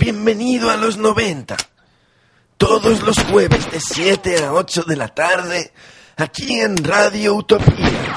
bienvenido 0.00 0.70
a 0.70 0.76
los 0.76 0.96
90. 0.98 1.56
Todos 2.56 3.02
los 3.04 3.16
jueves 3.24 3.70
de 3.70 3.78
7 3.78 4.44
a 4.44 4.52
8 4.52 4.82
de 4.88 4.96
la 4.96 5.08
tarde, 5.08 5.70
aquí 6.16 6.58
en 6.60 6.76
Radio 6.82 7.36
Utopía 7.36 8.16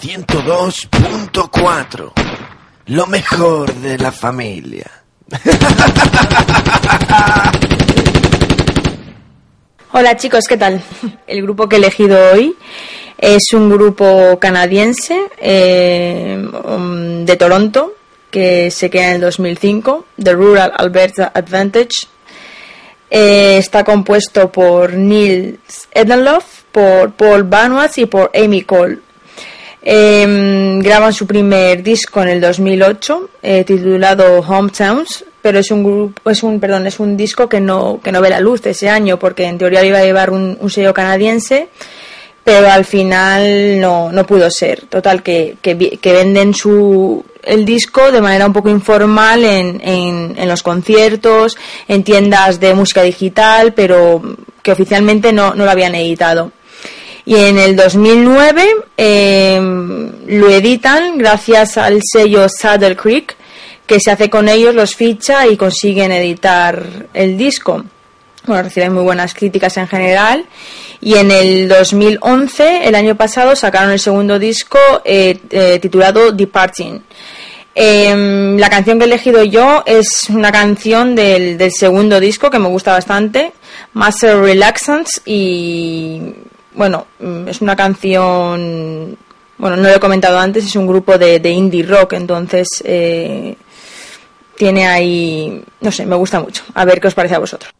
102.4. 0.00 2.12
Lo 2.86 3.06
mejor 3.06 3.72
de 3.74 3.98
la 3.98 4.10
familia. 4.12 4.90
Hola 9.92 10.16
chicos, 10.16 10.44
¿qué 10.48 10.56
tal? 10.56 10.82
El 11.26 11.42
grupo 11.42 11.68
que 11.68 11.76
he 11.76 11.78
elegido 11.78 12.18
hoy 12.32 12.56
es 13.18 13.42
un 13.54 13.70
grupo 13.70 14.38
canadiense 14.38 15.18
eh, 15.38 16.38
um, 16.64 17.24
de 17.24 17.36
Toronto 17.36 17.94
que 18.30 18.70
se 18.70 18.90
crea 18.90 19.08
en 19.08 19.14
el 19.16 19.22
2005, 19.22 20.04
The 20.22 20.34
Rural 20.34 20.72
Alberta 20.76 21.32
Advantage. 21.34 22.06
Eh, 23.08 23.56
está 23.56 23.82
compuesto 23.84 24.52
por 24.52 24.92
Neil 24.92 25.58
Edenloff, 25.92 26.64
por 26.72 27.12
Paul 27.12 27.44
Banois 27.44 27.96
y 27.96 28.04
por 28.04 28.30
Amy 28.34 28.60
Cole. 28.62 28.98
Eh, 29.88 30.80
graban 30.82 31.12
su 31.12 31.28
primer 31.28 31.80
disco 31.80 32.20
en 32.20 32.28
el 32.28 32.40
2008 32.40 33.30
eh, 33.40 33.62
titulado 33.62 34.40
Hometowns 34.40 35.24
pero 35.40 35.60
es 35.60 35.70
un 35.70 35.84
grupo 35.84 36.28
es 36.28 36.42
un 36.42 36.58
perdón 36.58 36.88
es 36.88 36.98
un 36.98 37.16
disco 37.16 37.48
que 37.48 37.60
no 37.60 38.00
que 38.02 38.10
no 38.10 38.20
ve 38.20 38.30
la 38.30 38.40
luz 38.40 38.66
ese 38.66 38.88
año 38.88 39.16
porque 39.16 39.44
en 39.44 39.58
teoría 39.58 39.84
iba 39.84 39.98
a 39.98 40.02
llevar 40.02 40.30
un, 40.30 40.58
un 40.60 40.70
sello 40.70 40.92
canadiense 40.92 41.68
pero 42.46 42.70
al 42.70 42.84
final 42.84 43.80
no, 43.80 44.12
no 44.12 44.24
pudo 44.24 44.48
ser. 44.52 44.82
Total 44.82 45.24
que, 45.24 45.56
que, 45.60 45.98
que 45.98 46.12
venden 46.12 46.54
su 46.54 47.24
el 47.42 47.64
disco 47.64 48.12
de 48.12 48.20
manera 48.20 48.46
un 48.46 48.52
poco 48.52 48.70
informal 48.70 49.44
en, 49.44 49.80
en, 49.82 50.34
en 50.38 50.48
los 50.48 50.62
conciertos 50.62 51.56
en 51.88 52.04
tiendas 52.04 52.60
de 52.60 52.72
música 52.74 53.02
digital 53.02 53.72
pero 53.72 54.22
que 54.62 54.70
oficialmente 54.70 55.32
no, 55.32 55.54
no 55.54 55.64
lo 55.64 55.70
habían 55.72 55.96
editado 55.96 56.52
y 57.26 57.34
en 57.34 57.58
el 57.58 57.74
2009 57.74 58.64
eh, 58.96 59.58
lo 60.28 60.48
editan 60.48 61.18
gracias 61.18 61.76
al 61.76 62.00
sello 62.04 62.48
Saddle 62.48 62.94
Creek, 62.94 63.36
que 63.84 63.98
se 63.98 64.12
hace 64.12 64.30
con 64.30 64.48
ellos, 64.48 64.76
los 64.76 64.94
ficha 64.94 65.44
y 65.48 65.56
consiguen 65.56 66.12
editar 66.12 66.84
el 67.12 67.36
disco. 67.36 67.84
Bueno, 68.46 68.62
reciben 68.62 68.94
muy 68.94 69.02
buenas 69.02 69.34
críticas 69.34 69.76
en 69.76 69.88
general. 69.88 70.46
Y 71.00 71.16
en 71.16 71.32
el 71.32 71.68
2011, 71.68 72.86
el 72.86 72.94
año 72.94 73.16
pasado, 73.16 73.56
sacaron 73.56 73.90
el 73.90 73.98
segundo 73.98 74.38
disco 74.38 74.78
eh, 75.04 75.36
eh, 75.50 75.80
titulado 75.80 76.30
Departing. 76.30 77.02
Em, 77.74 78.56
la 78.56 78.70
canción 78.70 78.98
que 78.98 79.04
he 79.04 79.08
elegido 79.08 79.42
yo 79.42 79.82
es 79.84 80.30
una 80.30 80.52
canción 80.52 81.16
del, 81.16 81.58
del 81.58 81.72
segundo 81.72 82.20
disco 82.20 82.50
que 82.50 82.60
me 82.60 82.68
gusta 82.68 82.92
bastante, 82.92 83.52
Master 83.92 84.38
Relaxants, 84.38 85.20
y 85.26 86.22
bueno, 86.76 87.06
mm, 87.18 87.48
es 87.48 87.60
una 87.60 87.74
canción, 87.74 89.16
bueno, 89.58 89.76
no 89.76 89.82
lo 89.82 89.94
he 89.94 90.00
comentado 90.00 90.38
antes, 90.38 90.64
es 90.64 90.76
un 90.76 90.86
grupo 90.86 91.18
de, 91.18 91.40
de 91.40 91.50
indie 91.50 91.82
rock, 91.82 92.12
entonces 92.12 92.82
eh, 92.84 93.56
tiene 94.56 94.86
ahí, 94.86 95.64
no 95.80 95.90
sé, 95.90 96.06
me 96.06 96.16
gusta 96.16 96.40
mucho. 96.40 96.62
A 96.74 96.84
ver 96.84 97.00
qué 97.00 97.08
os 97.08 97.14
parece 97.14 97.34
a 97.34 97.40
vosotros. 97.40 97.75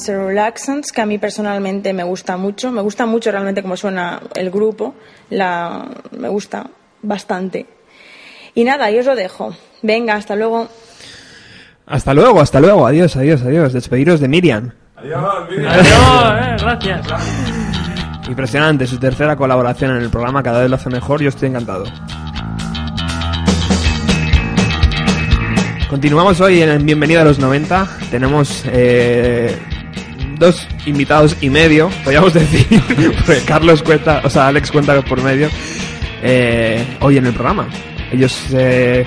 Master 0.00 0.18
Relaxants 0.18 0.92
que 0.92 1.02
a 1.02 1.04
mí 1.04 1.18
personalmente 1.18 1.92
me 1.92 2.04
gusta 2.04 2.38
mucho. 2.38 2.72
Me 2.72 2.80
gusta 2.80 3.04
mucho 3.04 3.30
realmente 3.30 3.60
cómo 3.60 3.76
suena 3.76 4.18
el 4.34 4.50
grupo. 4.50 4.94
La, 5.28 5.86
me 6.12 6.28
gusta 6.30 6.70
bastante. 7.02 7.66
Y 8.54 8.64
nada, 8.64 8.90
yo 8.90 9.00
os 9.00 9.06
lo 9.06 9.14
dejo. 9.14 9.54
Venga, 9.82 10.14
hasta 10.14 10.36
luego. 10.36 10.68
Hasta 11.84 12.14
luego, 12.14 12.40
hasta 12.40 12.60
luego. 12.60 12.86
Adiós, 12.86 13.14
adiós, 13.16 13.42
adiós. 13.42 13.74
Despediros 13.74 14.20
de 14.20 14.28
Miriam. 14.28 14.72
Adiós, 14.96 15.22
eh, 15.50 16.56
gracias. 16.58 17.06
Impresionante, 18.26 18.86
su 18.86 18.98
tercera 18.98 19.36
colaboración 19.36 19.90
en 19.96 20.02
el 20.02 20.08
programa, 20.08 20.42
cada 20.42 20.60
vez 20.60 20.70
lo 20.70 20.76
hace 20.76 20.88
mejor, 20.88 21.20
yo 21.20 21.28
estoy 21.28 21.50
encantado. 21.50 21.84
Continuamos 25.90 26.40
hoy 26.40 26.62
en 26.62 26.86
Bienvenido 26.86 27.20
a 27.20 27.24
los 27.24 27.38
90. 27.38 27.86
Tenemos 28.10 28.62
eh, 28.66 29.58
dos 30.40 30.66
invitados 30.86 31.36
y 31.40 31.50
medio, 31.50 31.88
podríamos 32.02 32.34
decir, 32.34 32.66
porque 33.24 33.42
Carlos 33.46 33.82
cuenta, 33.84 34.22
o 34.24 34.30
sea, 34.30 34.48
Alex 34.48 34.72
cuenta 34.72 35.00
por 35.02 35.22
medio, 35.22 35.48
eh, 36.22 36.84
hoy 37.00 37.18
en 37.18 37.26
el 37.26 37.32
programa. 37.32 37.68
Ellos 38.10 38.36
eh, 38.52 39.04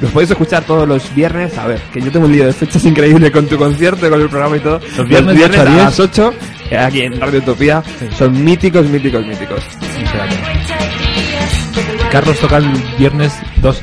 los 0.00 0.10
podéis 0.10 0.32
escuchar 0.32 0.64
todos 0.64 0.88
los 0.88 1.14
viernes. 1.14 1.56
A 1.56 1.68
ver, 1.68 1.80
que 1.92 2.00
yo 2.00 2.10
tengo 2.10 2.26
un 2.26 2.32
lío 2.32 2.46
de 2.46 2.52
fechas 2.52 2.84
increíble 2.84 3.30
con 3.30 3.46
tu 3.46 3.56
concierto, 3.56 4.10
con 4.10 4.20
el 4.20 4.28
programa 4.28 4.56
y 4.56 4.60
todo. 4.60 4.80
Los 4.96 5.08
viernes 5.08 5.36
ocho 5.44 5.60
a 5.60 5.64
las 5.64 6.00
8, 6.00 6.34
eh, 6.70 6.78
aquí 6.78 7.00
en 7.02 7.20
Radio 7.20 7.38
Utopía, 7.38 7.84
son 8.18 8.42
míticos, 8.42 8.86
míticos, 8.86 9.24
míticos. 9.24 9.62
Carlos 12.10 12.38
toca 12.40 12.56
el 12.56 12.68
viernes 12.98 13.32
12. 13.58 13.82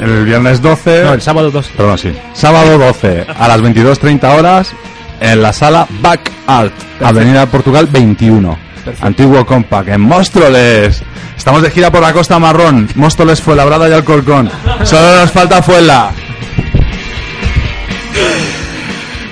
El 0.00 0.24
viernes 0.24 0.60
12. 0.60 1.04
No, 1.04 1.14
el 1.14 1.22
sábado 1.22 1.50
12. 1.50 1.70
Perdón, 1.76 1.98
sí. 1.98 2.12
Sábado 2.34 2.76
12 2.76 3.26
a 3.34 3.48
las 3.48 3.60
22.30 3.62 4.38
horas 4.38 4.74
en 5.22 5.40
la 5.40 5.52
sala 5.52 5.86
Back 6.00 6.30
Art, 6.46 6.72
Avenida 7.00 7.46
Portugal 7.46 7.88
21. 7.90 8.58
Antiguo 9.00 9.46
Compact, 9.46 9.88
en 9.88 10.00
Móstoles. 10.00 11.02
Estamos 11.36 11.62
de 11.62 11.70
gira 11.70 11.90
por 11.90 12.02
la 12.02 12.12
Costa 12.12 12.38
Marrón. 12.38 12.88
Móstoles, 12.96 13.40
Fuenlabrada 13.40 13.88
y 13.88 13.92
Alcorcón. 13.92 14.50
Solo 14.82 15.20
nos 15.20 15.30
falta 15.30 15.62
Fuenla. 15.62 16.10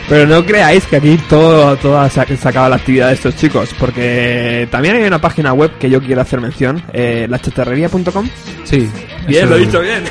Pero 0.09 0.27
no 0.27 0.45
creáis 0.45 0.85
que 0.87 0.97
aquí 0.97 1.19
todo, 1.29 1.77
todo 1.77 2.09
se, 2.09 2.37
se 2.37 2.49
acaba 2.49 2.69
la 2.69 2.77
actividad 2.77 3.09
de 3.09 3.15
estos 3.15 3.37
chicos, 3.37 3.71
porque 3.79 4.67
también 4.69 4.97
hay 4.97 5.05
una 5.05 5.21
página 5.21 5.53
web 5.53 5.71
que 5.79 5.89
yo 5.89 6.01
quiero 6.01 6.21
hacer 6.21 6.41
mención, 6.41 6.83
eh, 6.93 7.27
lachatarrería.com. 7.31 8.29
Sí. 8.65 8.91
Bien, 9.29 9.49
lo 9.49 9.57
he 9.57 9.61
dicho 9.61 9.81
bien. 9.81 10.03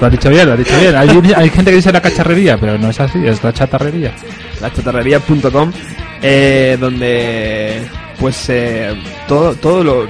Lo 0.00 0.06
has 0.06 0.12
dicho 0.12 0.28
bien, 0.28 0.46
lo 0.46 0.52
has 0.52 0.58
dicho 0.58 0.78
bien. 0.80 0.94
Hay, 0.96 1.08
hay 1.36 1.50
gente 1.50 1.70
que 1.70 1.76
dice 1.76 1.92
la 1.92 2.00
cacharrería, 2.02 2.58
pero 2.58 2.76
no 2.78 2.90
es 2.90 3.00
así, 3.00 3.18
es 3.26 3.42
la 3.42 3.52
chatarrería. 3.52 4.12
lachatarrería.com 4.60 5.72
eh, 6.22 6.76
donde 6.80 7.82
pues 8.18 8.48
eh, 8.48 8.94
todo 9.28 9.54
todo 9.56 9.84
lo 9.84 10.06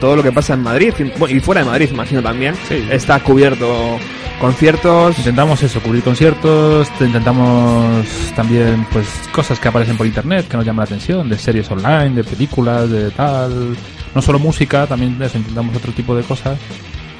todo 0.00 0.16
lo 0.16 0.22
que 0.22 0.32
pasa 0.32 0.54
en 0.54 0.62
Madrid 0.62 0.92
y 1.28 1.40
fuera 1.40 1.60
de 1.62 1.66
Madrid 1.68 1.88
imagino 1.92 2.22
también 2.22 2.54
está 2.90 3.20
cubierto 3.20 3.98
conciertos 4.40 5.18
Intentamos 5.18 5.62
eso, 5.62 5.80
cubrir 5.80 6.02
conciertos, 6.02 6.88
te- 6.98 7.04
intentamos 7.04 8.06
también 8.34 8.86
pues 8.90 9.06
cosas 9.32 9.58
que 9.60 9.68
aparecen 9.68 9.96
por 9.98 10.06
internet 10.06 10.48
que 10.48 10.56
nos 10.56 10.64
llaman 10.64 10.78
la 10.84 10.84
atención, 10.96 11.28
de 11.28 11.38
series 11.38 11.70
online, 11.70 12.10
de 12.10 12.24
películas, 12.24 12.88
de 12.90 13.10
tal. 13.10 13.76
No 14.14 14.22
solo 14.22 14.38
música, 14.38 14.86
también 14.86 15.20
eso, 15.22 15.36
intentamos 15.38 15.76
otro 15.76 15.92
tipo 15.92 16.16
de 16.16 16.22
cosas, 16.22 16.56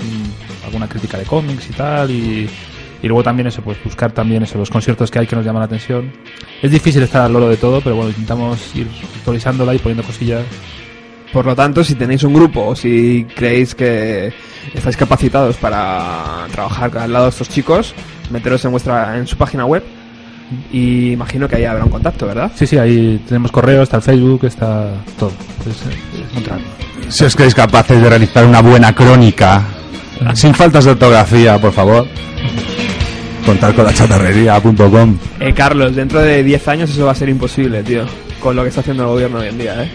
mm, 0.01 0.39
alguna 0.64 0.88
crítica 0.88 1.18
de 1.18 1.24
cómics 1.24 1.68
y 1.70 1.72
tal, 1.72 2.11
y, 2.11 2.48
y 3.02 3.06
luego 3.08 3.22
también 3.22 3.46
eso, 3.48 3.62
pues 3.62 3.78
buscar 3.82 4.12
también 4.12 4.42
eso, 4.42 4.58
los 4.58 4.70
conciertos 4.70 5.11
que 5.11 5.18
hay 5.18 5.26
que 5.26 5.36
nos 5.36 5.44
llaman 5.44 5.61
la 5.61 5.66
atención. 5.66 6.12
Es 6.62 6.70
difícil 6.70 7.02
estar 7.02 7.22
al 7.22 7.32
loro 7.32 7.48
de 7.48 7.56
todo, 7.56 7.80
pero 7.80 7.96
bueno, 7.96 8.11
intentamos 8.11 8.58
ir 8.74 8.86
actualizándola 9.18 9.74
y 9.74 9.78
poniendo 9.78 10.02
cosillas. 10.02 10.44
por 11.32 11.46
lo 11.46 11.54
tanto 11.54 11.84
si 11.84 11.94
tenéis 11.94 12.24
un 12.24 12.34
grupo 12.34 12.66
o 12.66 12.74
si 12.76 13.24
creéis 13.36 13.74
que 13.74 14.32
estáis 14.74 14.96
capacitados 14.96 15.56
para 15.56 16.46
trabajar 16.50 16.96
al 16.98 17.12
lado 17.12 17.24
de 17.26 17.30
estos 17.30 17.48
chicos 17.48 17.94
meteros 18.30 18.64
en 18.64 18.72
vuestra 18.72 19.16
en 19.16 19.26
su 19.28 19.36
página 19.36 19.64
web 19.64 19.82
y 20.72 21.12
imagino 21.12 21.48
que 21.48 21.54
ahí 21.56 21.64
habrá 21.64 21.84
un 21.84 21.90
contacto 21.90 22.26
verdad 22.26 22.50
Sí, 22.56 22.66
sí, 22.66 22.76
ahí 22.78 23.22
tenemos 23.28 23.52
correo, 23.52 23.82
está 23.82 23.98
el 23.98 24.02
Facebook, 24.02 24.44
está 24.44 24.90
todo. 25.18 25.30
Es, 25.61 25.76
es 25.76 26.30
encontrarlo. 26.30 26.66
Si 27.08 27.24
os 27.24 27.36
creéis 27.36 27.54
capaces 27.54 28.02
de 28.02 28.08
realizar 28.08 28.44
una 28.44 28.61
buena 28.61 28.92
crónica, 28.92 29.62
sin 30.35 30.55
faltas 30.55 30.85
de 30.85 30.91
ortografía, 30.93 31.59
por 31.59 31.73
favor, 31.73 32.07
contar 33.47 33.75
con 33.75 33.85
la 33.85 33.93
chatarrería.com. 33.95 35.16
Eh, 35.41 35.53
Carlos, 35.55 35.95
dentro 35.95 36.21
de 36.21 36.43
10 36.43 36.68
años 36.68 36.91
eso 36.91 37.05
va 37.07 37.12
a 37.12 37.14
ser 37.14 37.29
imposible, 37.29 37.83
tío. 37.83 38.05
Con 38.41 38.57
lo 38.57 38.62
que 38.62 38.68
está 38.68 38.81
haciendo 38.81 39.03
el 39.05 39.09
gobierno 39.11 39.39
hoy 39.41 39.49
en 39.49 39.59
día, 39.59 39.83
¿eh? 39.85 39.91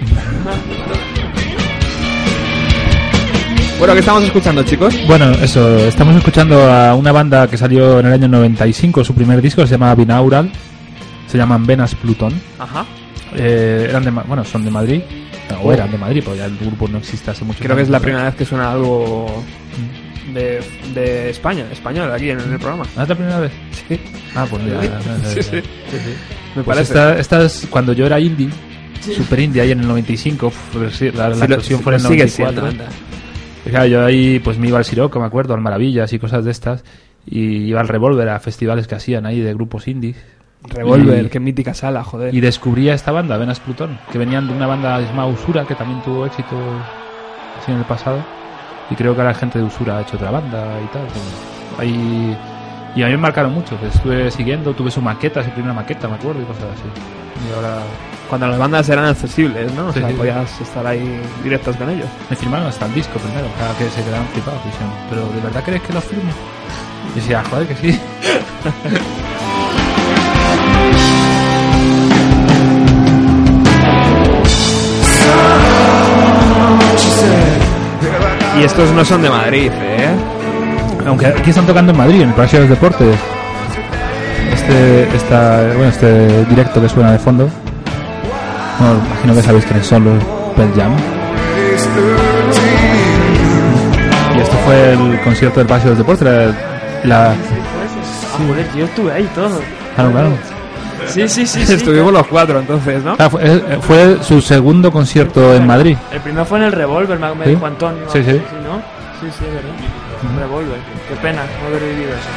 bueno, 3.80 3.94
¿qué 3.94 4.00
estamos 4.00 4.24
escuchando, 4.24 4.64
chicos? 4.64 4.96
Bueno, 5.08 5.32
eso, 5.32 5.78
estamos 5.80 6.16
escuchando 6.16 6.72
a 6.72 6.96
una 6.96 7.12
banda 7.12 7.48
que 7.48 7.58
salió 7.58 8.00
en 8.00 8.06
el 8.08 8.14
año 8.14 8.28
95, 8.28 9.04
su 9.04 9.14
primer 9.14 9.42
disco 9.42 9.62
se 9.66 9.72
llama 9.72 9.94
Binaural, 9.96 10.50
se 11.28 11.38
llaman 11.38 11.66
Venas 11.66 11.94
Plutón. 11.96 12.34
Ajá. 12.58 12.86
Eh, 13.36 13.88
eran 13.90 14.04
de, 14.06 14.12
Ma- 14.12 14.24
bueno, 14.28 14.46
son 14.46 14.64
de 14.64 14.72
Madrid, 14.72 15.02
o 15.62 15.68
Oh. 15.68 15.74
eran 15.74 15.92
de 15.92 15.98
Madrid, 15.98 16.22
porque 16.24 16.40
ya 16.40 16.46
el 16.46 16.58
grupo 16.58 16.88
no 16.88 17.00
existe 17.00 17.32
hace 17.32 17.44
mucho 17.44 17.60
Creo 17.60 17.76
que 17.76 17.82
es 17.82 17.88
tiempo. 17.88 17.92
la 17.94 18.00
primera 18.00 18.24
vez 18.26 18.36
que 18.36 18.46
suena 18.46 18.72
algo 18.72 19.44
de, 20.34 20.62
de 20.94 21.30
España, 21.30 21.66
español, 21.72 22.12
aquí 22.12 22.30
en 22.30 22.40
el 22.40 22.60
programa. 22.60 22.86
¿Ah, 22.98 23.04
¿Es 23.04 23.10
la 23.10 23.16
primera 23.16 23.40
vez? 23.40 23.52
Sí. 23.88 24.00
Ah, 24.36 24.46
pues 24.50 24.62
Sí, 25.34 25.44
sí. 25.44 25.56
Me 26.56 26.64
Pues 26.64 26.66
parece. 26.66 26.82
esta, 26.94 27.20
esta 27.20 27.42
es 27.44 27.68
cuando 27.70 27.94
yo 27.94 28.06
era 28.06 28.20
indie, 28.20 28.50
super 29.02 29.40
indie, 29.40 29.62
ahí 29.62 29.72
en 29.72 29.82
el 29.82 29.88
95, 29.88 30.48
uf, 30.48 30.94
sí, 30.94 31.12
la, 31.12 31.30
la 31.30 31.36
fue 31.36 31.46
en 31.48 31.52
el 31.52 31.58
lo 31.58 31.60
sigue 31.60 32.24
94. 32.26 32.30
siendo, 32.30 32.66
anda. 32.66 32.86
Y 33.66 33.70
claro, 33.70 33.86
yo 33.88 34.06
ahí 34.06 34.40
pues 34.40 34.58
me 34.58 34.68
iba 34.68 34.78
al 34.78 34.86
Siroco, 34.86 35.20
me 35.20 35.26
acuerdo, 35.26 35.54
al 35.54 35.62
Maravillas 35.62 36.12
y 36.14 36.20
cosas 36.20 36.46
de 36.46 36.52
estas, 36.52 36.84
y 37.26 37.64
iba 37.68 37.82
al 37.82 37.88
Revolver 37.88 38.30
a 38.30 38.40
festivales 38.40 38.88
que 38.88 38.96
hacían 38.96 39.26
ahí 39.26 39.40
de 39.42 39.54
grupos 39.54 39.88
indies. 39.88 40.18
Revolver, 40.68 41.26
Y- 41.26 41.30
qué 41.30 41.40
mítica 41.40 41.74
sala, 41.74 42.04
joder. 42.04 42.34
Y 42.34 42.40
descubrí 42.42 42.90
a 42.90 42.94
esta 42.94 43.12
banda, 43.12 43.38
Venas 43.38 43.60
Plutón, 43.60 44.00
que 44.12 44.18
venían 44.18 44.48
de 44.48 44.54
una 44.54 44.66
banda 44.68 45.00
llamada 45.02 45.28
Usura, 45.28 45.66
que 45.66 45.76
también 45.76 46.02
tuvo 46.04 46.26
éxito 46.26 46.56
así 47.62 47.72
en 47.72 47.78
el 47.80 47.86
pasado. 47.86 48.24
Y 48.90 48.96
creo 48.96 49.16
que 49.16 49.22
ahora 49.22 49.34
gente 49.34 49.60
de 49.60 49.66
Usura 49.66 49.98
ha 49.98 50.02
hecho 50.02 50.16
otra 50.18 50.32
banda 50.32 50.64
y 50.84 50.88
tal. 50.94 51.08
ahí- 51.80 52.38
y 52.96 53.04
a 53.04 53.08
mí 53.08 53.12
me 53.12 53.18
marcaron 53.18 53.54
mucho. 53.54 53.78
que 53.80 53.88
Estuve 53.88 54.32
siguiendo, 54.32 54.74
tuve 54.74 54.90
su 54.92 55.02
maqueta, 55.02 55.44
su 55.44 55.50
primera 55.52 55.74
maqueta, 55.74 56.08
me 56.08 56.16
acuerdo, 56.16 56.42
y 56.42 56.46
cosas 56.46 56.64
así. 56.74 56.84
Y 57.50 57.56
ahora 57.56 57.78
Cuando 58.30 58.48
las 58.48 58.58
bandas 58.58 58.90
eran 58.90 59.06
accesibles, 59.06 59.72
¿no? 59.74 59.88
O 59.88 59.94
Sí, 59.94 60.00
sea, 60.00 60.10
sí. 60.10 60.16
podías 60.16 60.60
estar 60.62 60.88
ahí 60.88 61.22
directos 61.44 61.76
con 61.76 61.90
ellos. 61.92 62.08
me 62.30 62.36
firmaron 62.36 62.68
hasta 62.68 62.86
el 62.88 62.94
disco 62.96 63.20
primero, 63.20 63.48
cada 63.60 63.78
que 63.78 63.88
se 63.90 64.02
quedaban 64.04 64.26
flipados. 64.30 64.60
Pero 65.12 65.22
¿de 65.28 65.42
verdad 65.42 65.64
crees 65.64 65.82
que 65.84 65.94
lo 65.94 66.02
firme? 66.02 66.32
Y 67.14 67.20
decía, 67.20 67.44
joder, 67.50 67.68
que 67.68 67.76
sí. 67.76 68.00
Y 78.60 78.64
estos 78.64 78.92
no 78.92 79.04
son 79.04 79.22
de 79.22 79.30
Madrid, 79.30 79.72
¿eh? 79.74 80.10
Aunque 81.06 81.28
aquí 81.28 81.50
están 81.50 81.66
tocando 81.66 81.92
en 81.92 81.98
Madrid, 81.98 82.22
en 82.22 82.30
el 82.30 82.34
Palacio 82.36 82.60
de 82.62 82.68
los 82.68 82.80
Deportes. 82.80 83.16
Este, 84.54 85.16
esta, 85.16 85.62
bueno, 85.76 85.90
este 85.90 86.46
directo 86.46 86.82
que 86.82 86.90
suena 86.90 87.12
de 87.12 87.20
fondo. 87.20 87.50
Bueno, 88.80 88.96
imagino 89.08 89.36
que 89.36 89.42
sabéis 89.42 89.66
quiénes 89.66 89.86
son 89.86 90.06
los 90.06 90.24
Pearl 90.56 90.72
Jam. 90.76 90.92
Y 94.36 94.40
esto 94.40 94.56
fue 94.66 94.94
el 94.94 95.20
concierto 95.22 95.60
del 95.60 95.68
Palacio 95.68 95.92
de 95.92 95.98
los 95.98 96.08
Deportes. 96.08 96.56
La, 97.04 97.28
la- 97.28 97.32
Ah, 97.32 98.38
joder, 98.48 98.68
yo 98.76 98.86
estuve 98.86 99.12
ahí 99.14 99.30
todo. 99.36 99.62
claro, 99.96 100.12
claro. 100.12 100.30
Sí, 101.08 101.28
sí, 101.28 101.46
sí. 101.48 101.66
sí. 101.66 101.74
Estuvimos 101.74 102.12
los 102.14 102.28
cuatro 102.28 102.60
entonces, 102.60 103.04
¿no? 103.04 103.16
Ah, 103.20 103.30
fue, 103.30 103.42
eh, 103.46 103.78
fue 103.82 104.18
su 104.22 104.42
segundo 104.42 104.92
concierto 104.92 105.54
en 105.56 105.66
Madrid. 105.68 105.98
El 106.12 106.20
primero 106.22 106.46
fue 106.46 106.58
en 106.60 106.66
el 106.66 106.72
Revolver, 106.72 107.18
me, 107.20 107.34
me 107.36 107.46
¿Sí? 107.46 107.50
dijo 107.52 107.66
Antonio. 107.66 108.04
Sí, 108.12 108.24
sí. 108.24 108.32
¿no? 108.64 108.78
Sí, 109.22 109.28
sí, 109.38 109.46
es 109.46 109.54
verdad. 109.54 110.40
Revolver. 110.40 110.78
Qué 111.08 111.16
pena 111.18 111.42
no 111.62 111.68
haber 111.68 111.82
vivido 111.84 112.10
eso. 112.10 112.30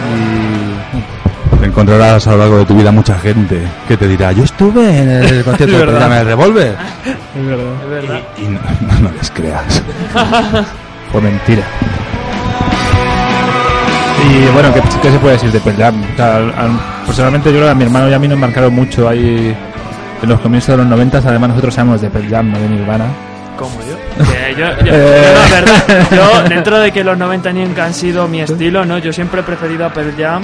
Y 1.62 1.64
Encontrarás 1.64 2.24
a 2.26 2.32
lo 2.32 2.38
largo 2.38 2.58
de 2.58 2.64
tu 2.66 2.74
vida 2.74 2.92
mucha 2.92 3.18
gente 3.18 3.60
que 3.88 3.96
te 3.96 4.06
dirá, 4.06 4.30
yo 4.32 4.44
estuve 4.44 4.96
en 5.02 5.10
el 5.10 5.44
concierto 5.44 5.64
Es 5.64 5.72
de 5.72 5.78
verdad. 5.78 5.86
programa 5.86 6.14
de 6.16 6.24
Revolver. 6.24 6.76
Es 7.36 7.46
verdad. 7.46 7.72
Es 7.82 7.90
verdad. 7.90 8.20
Y 8.36 8.42
no, 8.42 8.60
no 9.00 9.10
les 9.16 9.30
creas. 9.30 9.82
fue 11.12 11.20
mentira. 11.20 11.64
Y 14.26 14.52
bueno, 14.52 14.72
¿qué, 14.74 14.82
qué 15.02 15.10
se 15.10 15.18
puede 15.18 15.34
decir 15.34 15.52
de 15.52 15.60
Pearl 15.60 15.76
Jam? 15.78 16.02
O 16.12 16.16
sea, 16.16 16.36
al- 16.36 16.54
al- 16.56 16.80
personalmente 17.06 17.50
yo 17.50 17.56
creo 17.56 17.66
que 17.66 17.70
a 17.72 17.74
mi 17.74 17.84
hermano 17.84 18.08
y 18.08 18.14
a 18.14 18.18
mí 18.18 18.28
nos 18.28 18.38
marcaron 18.38 18.74
mucho 18.74 19.08
ahí 19.08 19.54
en 20.22 20.28
los 20.28 20.40
comienzos 20.40 20.70
de 20.72 20.76
los 20.78 20.86
90. 20.86 21.18
Además 21.18 21.50
nosotros 21.50 21.74
sabemos 21.74 22.00
de 22.00 22.10
Pearl 22.10 22.28
Jam, 22.28 22.50
no 22.52 22.58
de 22.58 22.68
Nirvana. 22.68 23.06
Como 23.58 23.74
yo. 23.80 23.96
Que 24.24 24.54
yo, 24.60 24.66
yo- 24.84 24.92
Eh. 24.92 25.22
yo, 25.24 25.32
la 25.32 25.60
verdad, 25.60 26.08
yo 26.10 26.48
dentro 26.48 26.78
de 26.80 26.90
que 26.92 27.04
los 27.04 27.16
90 27.16 27.52
nunca 27.52 27.84
han 27.86 27.94
sido 27.94 28.26
mi 28.28 28.40
estilo, 28.40 28.84
¿no? 28.84 28.98
Yo 28.98 29.12
siempre 29.12 29.40
he 29.40 29.44
preferido 29.44 29.86
a 29.86 29.90
Pearl 29.92 30.14
Jam 30.18 30.42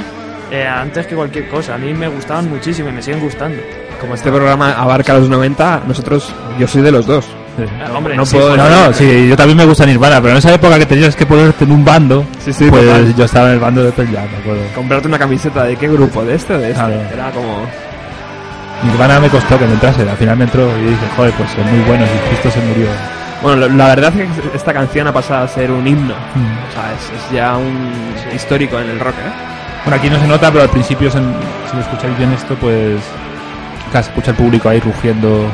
eh, 0.50 0.66
antes 0.66 1.06
que 1.06 1.14
cualquier 1.16 1.48
cosa. 1.48 1.74
A 1.74 1.78
mí 1.78 1.92
me 1.92 2.06
gustaban 2.08 2.48
muchísimo 2.48 2.88
y 2.88 2.92
me 2.92 3.02
siguen 3.02 3.20
gustando. 3.20 3.60
Como 4.00 4.14
este 4.14 4.30
programa 4.30 4.72
abarca 4.72 5.14
los 5.14 5.28
90, 5.28 5.82
nosotros, 5.86 6.32
yo 6.58 6.68
soy 6.68 6.82
de 6.82 6.92
los 6.92 7.06
dos. 7.06 7.24
Hombre, 7.94 8.16
no 8.16 8.26
sí, 8.26 8.36
puedo 8.36 8.56
No, 8.56 8.68
no, 8.68 8.92
sí, 8.92 9.28
yo 9.28 9.36
también 9.36 9.56
me 9.58 9.64
gusta 9.64 9.86
Nirvana, 9.86 10.16
pero 10.20 10.32
en 10.32 10.38
esa 10.38 10.52
época 10.54 10.78
que 10.78 10.86
tenías 10.86 11.14
que 11.14 11.24
ponerte 11.26 11.64
en 11.64 11.72
un 11.72 11.84
bando, 11.84 12.24
Sí, 12.44 12.52
sí, 12.52 12.66
pues 12.70 12.84
total. 12.84 13.14
yo 13.14 13.24
estaba 13.24 13.46
en 13.48 13.52
el 13.54 13.60
bando 13.60 13.84
de 13.84 13.92
Pearl 13.92 14.12
Jam, 14.14 14.26
me 14.30 14.38
acuerdo. 14.38 14.62
comprarte 14.74 15.08
una 15.08 15.18
camiseta 15.18 15.64
de 15.64 15.76
qué 15.76 15.88
grupo, 15.88 16.24
de 16.24 16.34
este 16.34 16.54
o 16.54 16.58
de 16.58 16.70
este. 16.70 16.80
Claro. 16.82 17.00
Era 17.12 17.30
como. 17.30 17.66
Nirvana 18.84 19.18
me 19.20 19.28
costó 19.28 19.58
que 19.58 19.66
me 19.66 19.72
entrase, 19.74 20.02
al 20.08 20.16
final 20.16 20.36
me 20.36 20.44
entró 20.44 20.68
y 20.78 20.82
dije, 20.82 21.06
joder, 21.16 21.32
pues 21.34 21.48
es 21.56 21.66
muy 21.72 21.80
bueno, 21.86 22.04
y 22.04 22.30
justo 22.34 22.50
se 22.50 22.60
murió. 22.66 22.86
Bueno, 23.42 23.68
la, 23.68 23.86
verdad 23.94 24.12
es 24.18 24.26
que 24.28 24.56
esta 24.56 24.72
canción 24.72 25.06
ha 25.06 25.12
pasado 25.12 25.44
a 25.44 25.48
ser 25.48 25.70
un 25.70 25.86
himno. 25.86 26.14
Mm. 26.34 26.68
O 26.68 26.72
sea, 26.72 26.92
es, 26.92 27.22
es 27.24 27.30
ya 27.32 27.56
un 27.56 27.94
histórico 28.34 28.78
en 28.80 28.90
el 28.90 29.00
rock, 29.00 29.14
¿eh? 29.14 29.32
Bueno, 29.84 29.96
aquí 29.96 30.10
no 30.10 30.18
se 30.18 30.26
nota, 30.26 30.50
pero 30.50 30.62
al 30.64 30.70
principio, 30.70 31.10
se- 31.10 31.18
si 31.18 31.76
lo 31.76 31.80
escucháis 31.82 32.16
bien 32.18 32.32
esto, 32.32 32.54
pues 32.56 33.00
se 33.92 33.98
escucha 34.00 34.30
el 34.32 34.36
público 34.36 34.68
ahí 34.68 34.80
rugiendo, 34.80 35.46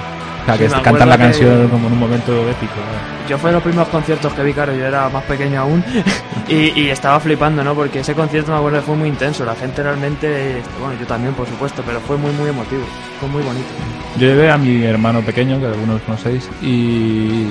o 0.42 0.44
sea, 0.44 0.56
Sí, 0.56 0.74
que 0.74 0.82
cantan 0.82 1.08
la 1.08 1.18
canción 1.18 1.68
como 1.68 1.86
en 1.86 1.92
un 1.92 1.98
momento 1.98 2.32
épico. 2.48 2.74
¿no? 2.76 3.28
Yo 3.28 3.38
fue 3.38 3.50
de 3.50 3.54
los 3.54 3.62
primeros 3.62 3.88
conciertos 3.88 4.32
que 4.32 4.42
vi, 4.42 4.52
claro, 4.52 4.74
yo 4.74 4.84
era 4.84 5.08
más 5.08 5.22
pequeño 5.24 5.60
aún 5.60 5.84
y, 6.48 6.80
y 6.80 6.90
estaba 6.90 7.20
flipando, 7.20 7.62
¿no? 7.62 7.74
Porque 7.74 8.00
ese 8.00 8.14
concierto 8.14 8.52
me 8.52 8.58
acuerdo 8.58 8.78
que 8.78 8.86
fue 8.86 8.96
muy 8.96 9.08
intenso, 9.08 9.44
la 9.44 9.54
gente 9.54 9.82
realmente, 9.82 10.62
bueno, 10.80 10.98
yo 10.98 11.06
también, 11.06 11.34
por 11.34 11.46
supuesto, 11.46 11.82
pero 11.86 12.00
fue 12.00 12.16
muy, 12.16 12.32
muy 12.32 12.48
emotivo, 12.48 12.82
fue 13.20 13.28
muy 13.28 13.42
bonito. 13.42 13.68
Yo 14.16 14.26
llevé 14.26 14.50
a 14.50 14.58
mi 14.58 14.82
hermano 14.84 15.20
pequeño, 15.20 15.60
que 15.60 15.66
algunos 15.66 16.00
conocéis, 16.02 16.48
y. 16.62 17.46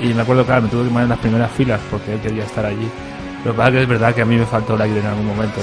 Y 0.00 0.12
me 0.12 0.22
acuerdo, 0.22 0.44
claro, 0.44 0.62
me 0.62 0.68
tuve 0.68 0.84
que 0.84 0.88
poner 0.88 1.04
en 1.04 1.08
las 1.10 1.18
primeras 1.18 1.50
filas 1.52 1.80
porque 1.90 2.14
él 2.14 2.20
quería 2.20 2.44
estar 2.44 2.66
allí. 2.66 2.88
Lo 3.44 3.52
que 3.52 3.56
pasa 3.56 3.68
es 3.68 3.74
que 3.74 3.82
es 3.82 3.88
verdad 3.88 4.14
que 4.14 4.22
a 4.22 4.24
mí 4.24 4.36
me 4.36 4.46
faltó 4.46 4.74
el 4.74 4.82
aire 4.82 5.00
en 5.00 5.06
algún 5.06 5.26
momento. 5.26 5.60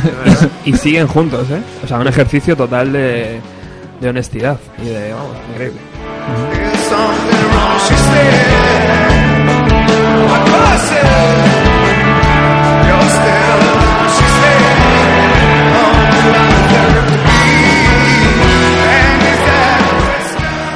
y 0.64 0.72
siguen 0.74 1.06
juntos, 1.06 1.50
¿eh? 1.50 1.60
O 1.82 1.86
sea, 1.86 1.98
un 1.98 2.06
ejercicio 2.06 2.56
total 2.56 2.92
de, 2.92 3.40
de 4.00 4.08
honestidad 4.08 4.58
y 4.82 4.86
de, 4.86 5.12
vamos, 5.12 5.36
increíble. 5.52 5.80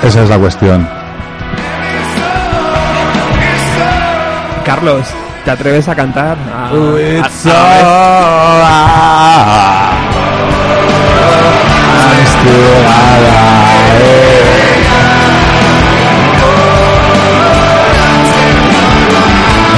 Esa 0.02 0.22
es 0.22 0.28
la 0.30 0.38
cuestión. 0.38 0.88
Carlos, 4.64 5.06
¿te 5.44 5.50
atreves 5.50 5.88
a 5.88 5.94
cantar? 5.94 6.36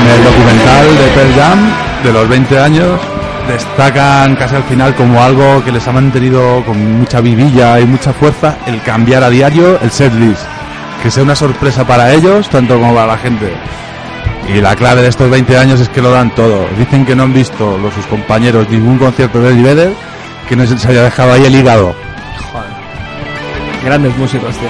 En 0.00 0.08
el 0.08 0.24
documental 0.24 0.98
de 0.98 1.06
Pearl 1.14 1.34
Jam, 1.34 1.58
de 2.04 2.12
los 2.12 2.28
20 2.28 2.58
años, 2.58 3.00
destacan 3.48 4.36
casi 4.36 4.56
al 4.56 4.62
final 4.64 4.94
como 4.94 5.22
algo 5.22 5.64
que 5.64 5.72
les 5.72 5.86
ha 5.88 5.92
mantenido 5.92 6.64
con 6.64 6.98
mucha 6.98 7.20
vidilla 7.20 7.80
y 7.80 7.84
mucha 7.84 8.12
fuerza 8.12 8.56
el 8.66 8.80
cambiar 8.82 9.24
a 9.24 9.30
diario 9.30 9.78
el 9.82 9.90
setlist. 9.90 10.42
Que 11.02 11.10
sea 11.10 11.22
una 11.22 11.34
sorpresa 11.34 11.86
para 11.86 12.12
ellos, 12.12 12.48
tanto 12.48 12.78
como 12.78 12.94
para 12.94 13.06
la 13.08 13.18
gente. 13.18 13.52
Y 14.48 14.60
la 14.60 14.74
clave 14.74 15.02
de 15.02 15.08
estos 15.08 15.30
20 15.30 15.56
años 15.56 15.80
es 15.80 15.88
que 15.88 16.02
lo 16.02 16.10
dan 16.10 16.34
todo. 16.34 16.66
Dicen 16.78 17.06
que 17.06 17.14
no 17.14 17.24
han 17.24 17.32
visto 17.32 17.78
los 17.78 17.94
sus 17.94 18.06
compañeros 18.06 18.68
ningún 18.68 18.98
concierto 18.98 19.40
de 19.40 19.50
Eddie 19.50 19.62
Vedder 19.62 19.92
que 20.48 20.56
no 20.56 20.66
se 20.66 20.88
haya 20.88 21.04
dejado 21.04 21.32
ahí 21.32 21.44
el 21.44 21.54
hígado. 21.54 21.94
Grandes 23.84 24.16
músicos, 24.16 24.56
tío. 24.56 24.68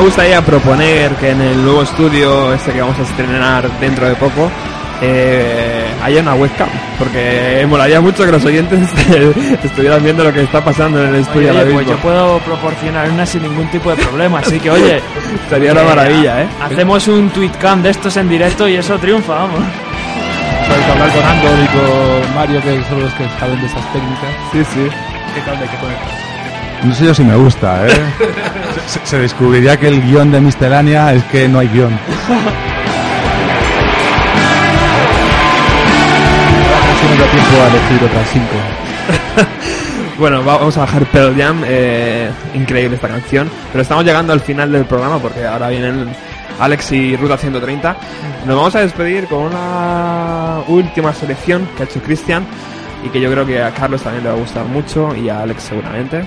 Me 0.00 0.06
gustaría 0.06 0.40
proponer 0.42 1.14
que 1.16 1.30
en 1.30 1.40
el 1.40 1.62
nuevo 1.62 1.82
estudio, 1.82 2.54
este 2.54 2.72
que 2.72 2.80
vamos 2.80 2.98
a 2.98 3.02
estrenar 3.02 3.70
dentro 3.80 4.08
de 4.08 4.14
poco, 4.14 4.50
eh, 5.02 5.79
haya 6.02 6.20
una 6.20 6.34
webcam, 6.34 6.68
porque 6.98 7.66
molaría 7.68 8.00
mucho 8.00 8.24
que 8.24 8.32
los 8.32 8.44
oyentes 8.44 8.88
estuvieran 9.64 10.02
viendo 10.02 10.24
lo 10.24 10.32
que 10.32 10.42
está 10.42 10.62
pasando 10.64 11.02
en 11.02 11.14
el 11.14 11.20
estudio 11.20 11.50
Oye, 11.50 11.58
ahora 11.58 11.72
pues 11.72 11.86
yo 11.86 11.96
puedo 11.98 12.38
proporcionar 12.40 13.10
una 13.10 13.26
sin 13.26 13.42
ningún 13.42 13.68
tipo 13.70 13.90
de 13.90 13.96
problema, 14.02 14.38
así 14.40 14.58
que 14.58 14.70
oye, 14.70 15.00
Sería 15.50 15.72
una 15.72 15.82
eh, 15.82 15.86
maravilla, 15.86 16.42
¿eh? 16.42 16.48
Hacemos 16.62 17.08
un 17.08 17.30
tweetcam 17.30 17.82
de 17.82 17.90
estos 17.90 18.16
en 18.16 18.28
directo 18.28 18.68
y 18.68 18.76
eso 18.76 18.98
triunfa, 18.98 19.34
vamos. 19.34 19.60
Podéis 20.68 20.86
hablar 20.86 21.10
con 21.10 21.24
Andor 21.24 21.58
y 21.64 21.66
con 21.68 22.34
Mario, 22.34 22.62
que 22.62 22.82
son 22.88 23.00
los 23.00 23.12
que 23.14 23.24
saben 23.38 23.60
de 23.60 23.66
esas 23.66 23.92
técnicas. 23.92 24.30
Sí, 24.52 24.64
sí. 24.72 24.88
¿Qué 25.34 25.40
cable 25.42 25.62
hay 25.62 25.68
que 25.68 25.76
conectar? 25.76 26.30
No 26.84 26.94
sé 26.94 27.04
yo 27.04 27.14
si 27.14 27.24
me 27.24 27.36
gusta, 27.36 27.86
¿eh? 27.86 27.90
se, 28.86 29.00
se 29.04 29.18
descubriría 29.18 29.76
que 29.76 29.88
el 29.88 30.00
guion 30.02 30.30
de 30.30 30.40
Miscelánea 30.40 31.12
es 31.12 31.24
que 31.24 31.48
no 31.48 31.58
hay 31.58 31.68
guion. 31.68 31.98
Tiempo 37.24 37.50
a 37.62 37.68
elegir 37.68 38.08
otras 38.08 38.28
cinco. 38.32 39.50
Bueno, 40.18 40.44
va- 40.44 40.58
vamos 40.58 40.76
a 40.76 40.80
bajar 40.80 41.06
Pearl 41.06 41.34
Jam, 41.34 41.62
eh, 41.66 42.28
increíble 42.52 42.96
esta 42.96 43.08
canción, 43.08 43.50
pero 43.72 43.80
estamos 43.80 44.04
llegando 44.04 44.34
al 44.34 44.40
final 44.40 44.70
del 44.70 44.84
programa 44.84 45.18
porque 45.18 45.46
ahora 45.46 45.70
vienen 45.70 46.10
Alex 46.58 46.92
y 46.92 47.16
Ruta 47.16 47.38
130. 47.38 47.96
Nos 48.44 48.54
vamos 48.54 48.74
a 48.76 48.80
despedir 48.80 49.26
con 49.28 49.38
una 49.44 50.58
última 50.68 51.14
selección 51.14 51.66
que 51.74 51.84
ha 51.84 51.86
hecho 51.86 52.02
Cristian 52.02 52.44
y 53.02 53.08
que 53.08 53.18
yo 53.18 53.30
creo 53.32 53.46
que 53.46 53.62
a 53.62 53.70
Carlos 53.72 54.02
también 54.02 54.22
le 54.24 54.28
va 54.28 54.36
a 54.36 54.38
gustar 54.38 54.66
mucho 54.66 55.14
y 55.16 55.30
a 55.30 55.40
Alex 55.40 55.62
seguramente. 55.62 56.22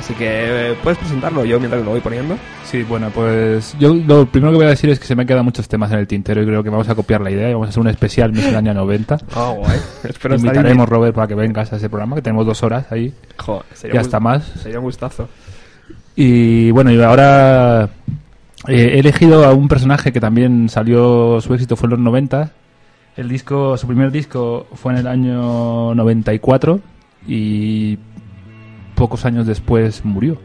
Así 0.00 0.14
que 0.14 0.70
eh, 0.70 0.74
puedes 0.82 0.98
presentarlo 0.98 1.44
yo 1.44 1.58
mientras 1.58 1.84
lo 1.84 1.90
voy 1.90 2.00
poniendo. 2.00 2.34
Sí, 2.64 2.82
bueno, 2.84 3.10
pues 3.14 3.76
yo 3.78 3.94
lo 3.94 4.24
primero 4.24 4.50
que 4.52 4.56
voy 4.56 4.66
a 4.66 4.70
decir 4.70 4.88
es 4.88 4.98
que 4.98 5.04
se 5.04 5.14
me 5.14 5.24
han 5.24 5.26
quedado 5.26 5.44
muchos 5.44 5.68
temas 5.68 5.92
en 5.92 5.98
el 5.98 6.06
tintero 6.06 6.42
y 6.42 6.46
creo 6.46 6.62
que 6.62 6.70
vamos 6.70 6.88
a 6.88 6.94
copiar 6.94 7.20
la 7.20 7.30
idea 7.30 7.50
y 7.50 7.52
vamos 7.52 7.66
a 7.66 7.68
hacer 7.68 7.82
un 7.82 7.88
especial 7.88 8.32
Miscelánea 8.32 8.72
90. 8.72 9.18
Oh, 9.34 9.56
guay. 9.56 9.78
Espero 10.04 10.36
estar 10.36 10.54
Invitaremos, 10.54 10.88
Robert, 10.88 11.14
para 11.14 11.28
que 11.28 11.34
vengas 11.34 11.70
a 11.74 11.76
ese 11.76 11.90
programa, 11.90 12.16
que 12.16 12.22
tenemos 12.22 12.46
dos 12.46 12.62
horas 12.62 12.90
ahí. 12.90 13.12
Joder, 13.36 13.64
sería 13.74 13.96
Y 13.96 13.98
hasta 13.98 14.20
más. 14.20 14.42
Sería 14.62 14.78
un 14.78 14.86
gustazo. 14.86 15.28
Y 16.16 16.70
bueno, 16.70 16.90
y 16.90 17.02
ahora 17.02 17.90
eh, 18.68 18.92
he 18.94 19.00
elegido 19.00 19.44
a 19.44 19.52
un 19.52 19.68
personaje 19.68 20.12
que 20.12 20.20
también 20.20 20.70
salió, 20.70 21.42
su 21.42 21.52
éxito 21.52 21.76
fue 21.76 21.88
en 21.88 21.90
los 21.90 22.00
90. 22.00 22.52
El 23.18 23.28
disco, 23.28 23.76
su 23.76 23.86
primer 23.86 24.10
disco 24.10 24.66
fue 24.72 24.94
en 24.94 25.00
el 25.00 25.06
año 25.06 25.94
94 25.94 26.80
y 27.26 27.98
pocos 29.00 29.24
años 29.24 29.46
después 29.46 30.04
murió. 30.04 30.36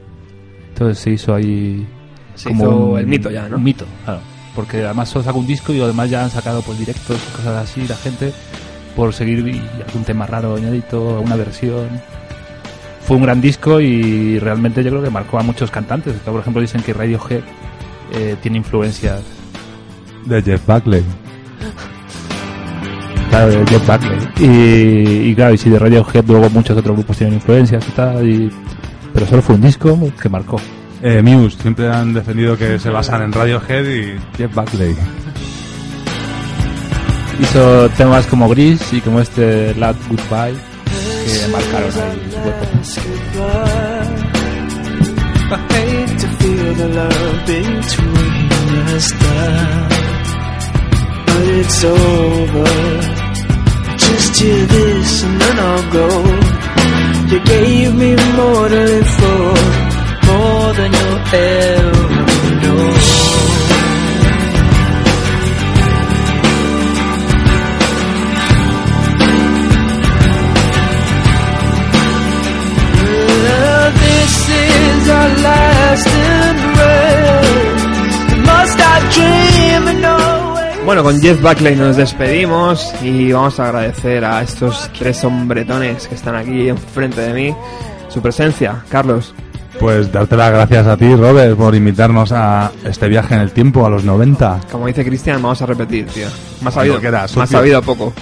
Entonces 0.69 0.97
se 0.99 1.11
hizo 1.11 1.35
ahí 1.35 1.85
Se 2.35 2.53
hizo 2.53 2.97
el 2.97 3.05
mito 3.05 3.29
ya, 3.29 3.49
¿no? 3.49 3.57
Un 3.57 3.63
mito, 3.63 3.85
claro. 4.05 4.21
Porque 4.55 4.85
además 4.85 5.09
solo 5.09 5.25
sacó 5.25 5.39
un 5.39 5.45
disco 5.45 5.73
y 5.73 5.81
además 5.81 6.09
ya 6.09 6.23
han 6.23 6.29
sacado 6.29 6.61
pues 6.61 6.79
directos 6.79 7.17
y 7.17 7.35
cosas 7.35 7.69
así 7.69 7.85
la 7.85 7.97
gente 7.97 8.31
por 8.95 9.13
seguir 9.13 9.45
y 9.45 9.61
algún 9.85 10.05
tema 10.05 10.25
raro 10.25 10.55
añadito, 10.55 11.19
una 11.19 11.35
versión. 11.35 11.89
Fue 13.01 13.17
un 13.17 13.23
gran 13.23 13.41
disco 13.41 13.81
y 13.81 14.39
realmente 14.39 14.81
yo 14.85 14.89
creo 14.89 15.03
que 15.03 15.09
marcó 15.09 15.37
a 15.37 15.43
muchos 15.43 15.69
cantantes. 15.69 16.13
Por 16.23 16.39
ejemplo, 16.39 16.61
dicen 16.61 16.81
que 16.81 16.93
Radiohead 16.93 17.43
eh, 18.13 18.37
tiene 18.41 18.57
influencias 18.59 19.21
De 20.25 20.41
Jeff 20.41 20.65
Buckley. 20.65 21.03
Claro, 23.37 23.51
de 23.51 23.65
Jeff 23.67 23.87
Buckley. 23.87 24.17
Y, 24.39 25.29
y 25.31 25.35
claro, 25.35 25.53
y 25.53 25.57
si 25.57 25.69
de 25.69 25.79
Radiohead 25.79 26.25
luego 26.27 26.49
muchos 26.49 26.77
otros 26.77 26.95
grupos 26.95 27.17
tienen 27.17 27.35
influencias 27.35 27.85
y 27.87 27.91
tal. 27.91 28.27
y- 28.29 28.49
pero 29.13 29.25
solo 29.27 29.41
fue 29.41 29.55
un 29.55 29.61
disco 29.61 29.97
que 30.21 30.27
marcó. 30.29 30.59
Eh, 31.01 31.21
Muse, 31.21 31.57
siempre 31.61 31.89
han 31.91 32.13
defendido 32.13 32.57
que 32.57 32.77
se 32.79 32.89
basan 32.89 33.21
en 33.23 33.31
Radiohead 33.31 33.85
y 33.85 34.15
Jeff 34.37 34.53
Buckley. 34.53 34.95
Hizo 37.39 37.89
temas 37.89 38.25
como 38.27 38.47
Gris 38.49 38.81
y 38.93 39.01
como 39.01 39.19
este 39.19 39.73
Last 39.75 39.99
Goodbye 40.09 40.55
que 41.25 41.47
marcaron 41.51 41.89
ahí 41.89 42.19
su 42.31 42.37
época. 42.49 43.45
I 45.47 45.57
hate 45.73 46.17
to 46.17 46.27
feel 46.39 46.75
the 46.75 46.87
love 46.89 47.45
between 47.45 48.95
us 48.95 49.13
now, 49.21 49.87
but 51.27 51.47
it's 51.59 51.83
over. 51.83 53.24
just 54.07 54.35
to 54.39 54.51
this 54.75 55.23
and 55.23 55.41
then 55.41 55.57
I'll 55.69 55.91
go. 55.99 56.07
You 57.31 57.39
gave 57.43 57.95
me 57.95 58.11
more 58.39 58.67
to 58.69 58.81
live 58.91 59.09
for, 59.19 59.53
more 60.29 60.67
than 60.77 60.89
you'll 60.97 61.21
ever 61.33 62.55
know. 62.61 62.85
Well, 73.43 73.91
this 74.05 74.35
is 74.49 75.09
our 75.17 75.29
last 75.47 76.07
embrace. 76.41 77.83
Must 78.49 78.79
I 78.93 78.97
dream 79.15 79.81
and 79.91 80.05
Bueno, 80.85 81.01
con 81.03 81.19
Jeff 81.19 81.41
Buckley 81.41 81.75
nos 81.75 81.97
despedimos 81.97 82.93
y 83.01 83.31
vamos 83.31 83.59
a 83.59 83.65
agradecer 83.69 84.23
a 84.23 84.43
estos 84.43 84.89
tres 84.97 85.23
hombretones 85.23 86.07
que 86.07 86.13
están 86.15 86.35
aquí 86.35 86.69
enfrente 86.69 87.21
de 87.21 87.33
mí 87.33 87.55
su 88.09 88.21
presencia. 88.21 88.83
Carlos, 88.89 89.33
Pues 89.79 90.11
darte 90.11 90.37
las 90.37 90.51
gracias 90.51 90.85
a 90.87 90.95
ti, 90.95 91.13
Robert, 91.15 91.57
por 91.57 91.73
invitarnos 91.75 92.31
a 92.31 92.71
este 92.83 93.07
viaje 93.09 93.33
en 93.33 93.41
el 93.41 93.51
tiempo, 93.51 93.85
a 93.85 93.89
los 93.89 94.03
90. 94.03 94.61
como 94.71 94.85
dice 94.87 95.03
Cristian, 95.03 95.41
vamos 95.41 95.61
a 95.61 95.65
repetir, 95.65 96.05
tío. 96.05 96.27
Más 96.61 96.73
sabido, 96.75 96.99
más 97.35 97.49
sabido 97.49 97.81
poco. 97.81 98.13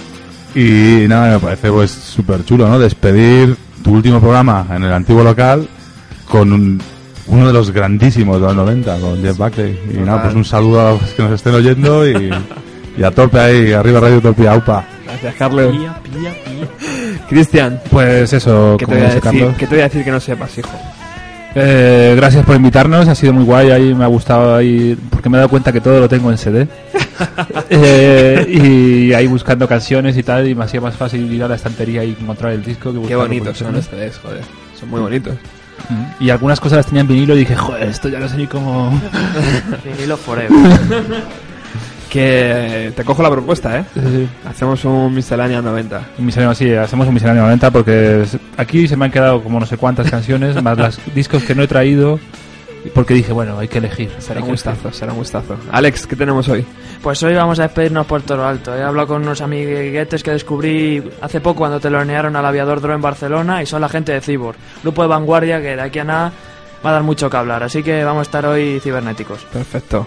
Y 0.54 1.04
nada, 1.06 1.34
me 1.34 1.38
parece 1.40 1.70
pues 1.70 1.90
súper 1.90 2.44
chulo, 2.46 2.66
¿no? 2.68 2.78
Despedir 2.78 3.56
tu 3.84 3.92
último 3.92 4.20
programa 4.20 4.66
en 4.74 4.82
el 4.84 4.92
antiguo 4.92 5.22
local 5.22 5.68
con 6.28 6.50
un- 6.52 6.80
uno 7.26 7.46
de 7.46 7.52
los 7.52 7.70
grandísimos 7.70 8.40
de 8.40 8.46
los 8.46 8.56
90, 8.56 8.98
con 8.98 9.22
Jeff 9.22 9.36
Buckley. 9.36 9.78
Y 9.92 9.96
nada, 9.98 10.22
pues 10.24 10.34
un 10.34 10.44
saludo 10.44 10.80
a 10.80 10.90
los 10.92 11.10
que 11.12 11.22
nos 11.22 11.32
estén 11.32 11.54
oyendo 11.54 12.08
y, 12.08 12.30
y 12.96 13.02
a 13.02 13.10
Torpe 13.10 13.38
ahí, 13.38 13.72
arriba 13.72 14.00
Radio 14.00 14.20
Torpe, 14.20 14.48
aupa. 14.48 14.84
Gracias, 15.06 15.34
Carlos. 15.36 15.74
Cristian, 17.28 17.80
Pues 17.90 18.32
eso, 18.32 18.76
¿qué 18.78 18.86
te, 18.86 18.94
voy 18.94 19.02
a 19.02 19.06
decir, 19.06 19.22
Carlos. 19.22 19.54
¿qué 19.58 19.66
te 19.66 19.74
voy 19.74 19.80
a 19.80 19.84
decir 19.84 20.04
que 20.04 20.10
no 20.10 20.20
sepas, 20.20 20.58
hijo? 20.58 20.70
Eh, 21.56 22.14
gracias 22.16 22.44
por 22.44 22.56
invitarnos, 22.56 23.06
ha 23.06 23.14
sido 23.14 23.32
muy 23.32 23.44
guay, 23.44 23.70
ahí 23.70 23.94
me 23.94 24.02
ha 24.02 24.08
gustado 24.08 24.56
ahí, 24.56 24.98
porque 25.08 25.28
me 25.28 25.36
he 25.36 25.38
dado 25.38 25.48
cuenta 25.48 25.72
que 25.72 25.80
todo 25.80 26.00
lo 26.00 26.08
tengo 26.08 26.30
en 26.30 26.38
CD. 26.38 26.68
Eh, 27.70 28.44
y 28.48 29.12
ahí 29.12 29.28
buscando 29.28 29.68
canciones 29.68 30.16
y 30.16 30.24
tal, 30.24 30.48
y 30.48 30.54
me 30.56 30.64
hacía 30.64 30.80
más 30.80 30.96
fácil 30.96 31.32
ir 31.32 31.44
a 31.44 31.48
la 31.48 31.54
estantería 31.54 32.02
y 32.02 32.10
encontrar 32.10 32.52
el 32.52 32.64
disco 32.64 32.92
que 32.92 33.00
Qué 33.06 33.14
bonitos 33.14 33.56
son 33.56 33.74
los. 33.74 33.84
CDs, 33.84 34.18
joder. 34.18 34.42
Son 34.78 34.90
muy 34.90 35.00
bonitos. 35.00 35.34
Y 36.20 36.30
algunas 36.30 36.60
cosas 36.60 36.78
las 36.78 36.86
tenía 36.86 37.02
en 37.02 37.08
vinilo 37.08 37.34
y 37.34 37.40
dije, 37.40 37.56
joder, 37.56 37.88
esto 37.88 38.08
ya 38.08 38.18
no 38.18 38.28
sé 38.28 38.36
ni 38.36 38.46
cómo... 38.46 39.00
Vinilo 39.84 40.16
Forever. 40.16 40.50
Que 42.10 42.92
te 42.94 43.02
cojo 43.02 43.24
la 43.24 43.30
propuesta, 43.30 43.80
¿eh? 43.80 43.84
Hacemos 44.48 44.84
un 44.84 45.12
miscelánea 45.12 45.60
90. 45.60 46.10
Un 46.16 46.26
misceláneo, 46.26 46.54
sí, 46.54 46.72
hacemos 46.72 47.08
un 47.08 47.14
misceláneo 47.14 47.42
90 47.42 47.70
porque 47.72 48.24
aquí 48.56 48.86
se 48.86 48.96
me 48.96 49.06
han 49.06 49.10
quedado 49.10 49.42
como 49.42 49.58
no 49.58 49.66
sé 49.66 49.78
cuántas 49.78 50.08
canciones, 50.08 50.62
más 50.62 50.78
los 50.78 51.00
discos 51.12 51.42
que 51.42 51.56
no 51.56 51.64
he 51.64 51.66
traído, 51.66 52.20
porque 52.90 53.14
dije, 53.14 53.32
bueno, 53.32 53.58
hay 53.58 53.68
que 53.68 53.78
elegir. 53.78 54.10
Será 54.18 54.40
un 54.40 54.48
gustazo, 54.48 54.92
será 54.92 55.12
un 55.12 55.18
gustazo. 55.18 55.56
Alex, 55.70 56.06
¿qué 56.06 56.16
tenemos 56.16 56.48
hoy? 56.48 56.64
Pues 57.02 57.22
hoy 57.22 57.34
vamos 57.34 57.58
a 57.58 57.64
despedirnos 57.64 58.06
por 58.06 58.22
Toro 58.22 58.46
Alto. 58.46 58.76
He 58.76 58.82
hablado 58.82 59.08
con 59.08 59.22
unos 59.22 59.40
amiguetes 59.40 60.22
que 60.22 60.32
descubrí 60.32 61.02
hace 61.20 61.40
poco 61.40 61.60
cuando 61.60 61.80
telonearon 61.80 62.34
al 62.36 62.46
aviador 62.46 62.80
Dro 62.80 62.94
en 62.94 63.02
Barcelona 63.02 63.62
y 63.62 63.66
son 63.66 63.80
la 63.80 63.88
gente 63.88 64.12
de 64.12 64.20
Cibor, 64.20 64.56
grupo 64.82 65.02
de 65.02 65.08
vanguardia 65.08 65.60
que 65.60 65.76
de 65.76 65.82
aquí 65.82 65.98
a 65.98 66.04
nada 66.04 66.32
va 66.84 66.90
a 66.90 66.92
dar 66.94 67.02
mucho 67.02 67.30
que 67.30 67.36
hablar. 67.36 67.62
Así 67.62 67.82
que 67.82 68.04
vamos 68.04 68.20
a 68.20 68.22
estar 68.22 68.46
hoy 68.46 68.80
cibernéticos. 68.80 69.44
Perfecto. 69.44 70.06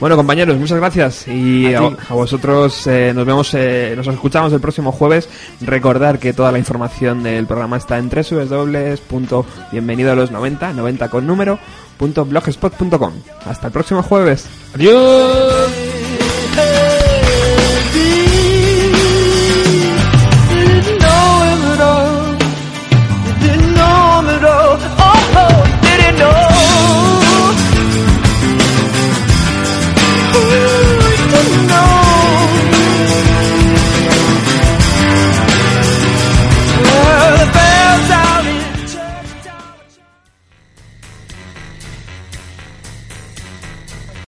Bueno, 0.00 0.14
compañeros, 0.14 0.56
muchas 0.56 0.78
gracias. 0.78 1.26
Y 1.26 1.74
A 1.74 1.80
a, 1.80 1.88
ti. 1.88 1.96
a 2.08 2.14
vosotros 2.14 2.86
eh, 2.86 3.12
nos 3.14 3.26
vemos, 3.26 3.52
eh, 3.54 3.94
nos 3.96 4.06
escuchamos 4.06 4.52
el 4.52 4.60
próximo 4.60 4.92
jueves. 4.92 5.28
Recordar 5.60 6.20
que 6.20 6.32
toda 6.32 6.52
la 6.52 6.58
información 6.58 7.24
del 7.24 7.46
programa 7.46 7.78
está 7.78 7.98
en 7.98 8.08
www.bienvenido 8.08 10.12
a 10.12 10.14
los 10.14 10.30
90, 10.30 10.72
90 10.72 11.08
con 11.08 11.26
número, 11.26 11.58
punto 11.98 12.24
blogspot.com. 12.24 13.12
Hasta 13.44 13.66
el 13.66 13.72
próximo 13.72 14.02
jueves. 14.02 14.46
¡Adiós! 14.74 15.87